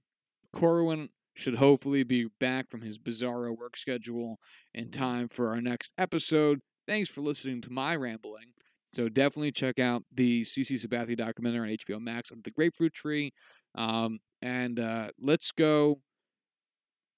Corwin 0.53 1.09
should 1.35 1.57
hopefully 1.57 2.03
be 2.03 2.29
back 2.39 2.71
from 2.71 2.83
his 2.83 2.99
bizarro 2.99 3.57
work 3.57 3.77
schedule 3.77 4.39
in 4.75 4.91
time 4.91 5.29
for 5.29 5.49
our 5.49 5.61
next 5.61 5.93
episode. 5.97 6.61
Thanks 6.87 7.09
for 7.09 7.21
listening 7.21 7.63
to 7.63 7.71
my 7.71 7.97
rambling. 7.97 8.53
So 8.93 9.09
definitely 9.09 9.53
check 9.53 9.79
out 9.79 10.03
the 10.15 10.43
CC 10.43 10.85
Sabathia 10.85 11.17
documentary 11.17 11.71
on 11.73 11.77
HBO 11.77 12.01
Max 12.01 12.33
on 12.33 12.41
the 12.43 12.51
Grapefruit 12.51 12.93
Tree. 12.93 13.33
Um, 13.77 14.19
and 14.43 14.81
uh, 14.81 15.11
let's 15.21 15.53
go. 15.53 16.01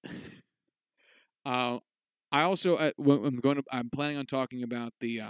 uh, 1.47 1.79
I 2.33 2.43
also 2.43 2.77
uh, 2.77 2.91
I'm 2.99 3.37
going 3.41 3.57
to 3.57 3.63
I'm 3.71 3.91
planning 3.91 4.17
on 4.17 4.27
talking 4.27 4.63
about 4.63 4.93
the 5.01 5.21
uh, 5.21 5.27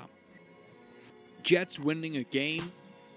Jets 1.43 1.79
winning 1.79 2.19
a 2.19 2.23
game, 2.23 2.71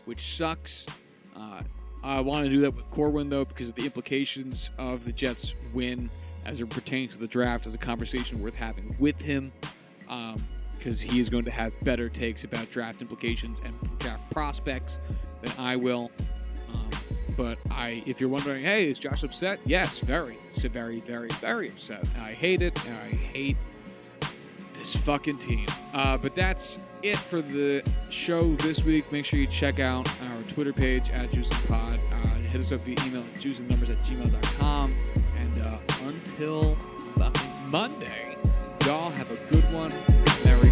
which 0.06 0.36
sucks. 0.36 0.88
Uh, 1.36 1.62
I 2.04 2.20
want 2.20 2.46
to 2.46 2.52
do 2.52 2.62
that 2.62 2.76
with 2.76 2.90
Corwin 2.90 3.30
though 3.30 3.46
because 3.46 3.70
of 3.70 3.76
the 3.76 3.86
implications 3.86 4.72
of 4.80 5.06
the 5.06 5.12
Jets 5.12 5.54
win 5.74 6.10
as 6.46 6.60
it 6.60 6.70
pertains 6.70 7.12
to 7.12 7.18
the 7.18 7.28
draft 7.28 7.68
as 7.68 7.74
a 7.74 7.78
conversation 7.78 8.42
worth 8.42 8.56
having 8.56 8.96
with 9.00 9.20
him. 9.20 9.52
because 10.78 11.00
he 11.00 11.20
is 11.20 11.30
going 11.30 11.46
to 11.46 11.52
have 11.52 11.74
better 11.82 12.10
takes 12.10 12.44
about 12.44 12.70
draft 12.72 13.02
implications 13.02 13.60
and 13.66 14.00
draft 14.00 14.30
prospects 14.32 14.98
than 15.42 15.52
I 15.60 15.76
will. 15.76 16.12
Um, 16.74 16.90
but 17.36 17.58
I, 17.72 18.04
if 18.06 18.20
you're 18.20 18.30
wondering, 18.30 18.64
hey, 18.64 18.90
is 18.90 19.00
Josh 19.00 19.24
upset? 19.24 19.60
Yes, 19.66 20.00
very, 20.00 20.38
very, 20.70 21.00
very, 21.00 21.30
very 21.30 21.70
upset. 21.70 22.06
I 22.20 22.34
hate 22.34 22.62
it. 22.62 22.80
I 22.88 23.16
hate 23.16 23.58
fucking 24.94 25.38
team. 25.38 25.68
Uh, 25.94 26.18
but 26.18 26.36
that's 26.36 26.80
it 27.04 27.18
for 27.18 27.42
the 27.42 27.84
show 28.10 28.56
this 28.56 28.84
week. 28.84 29.10
Make 29.12 29.26
sure 29.26 29.40
you 29.40 29.48
check 29.48 29.80
out 29.80 30.08
our 30.30 30.44
Twitter 30.44 30.74
page 30.74 31.10
at 31.12 31.30
JuiceandPod. 31.30 32.00
Uh, 32.12 32.28
hit 32.48 32.62
us 32.62 32.72
up 32.72 32.82
via 32.82 32.96
email 33.06 33.22
at 33.22 33.42
juiceandnumbers 33.42 33.90
at 33.92 34.06
gmail.com. 34.06 34.94
And 35.40 35.60
uh, 35.60 35.78
until 36.08 36.78
Monday, 37.70 38.38
y'all 38.86 39.10
have 39.12 39.32
a 39.32 39.52
good 39.52 39.64
one. 39.74 39.92
Merry 40.44 40.70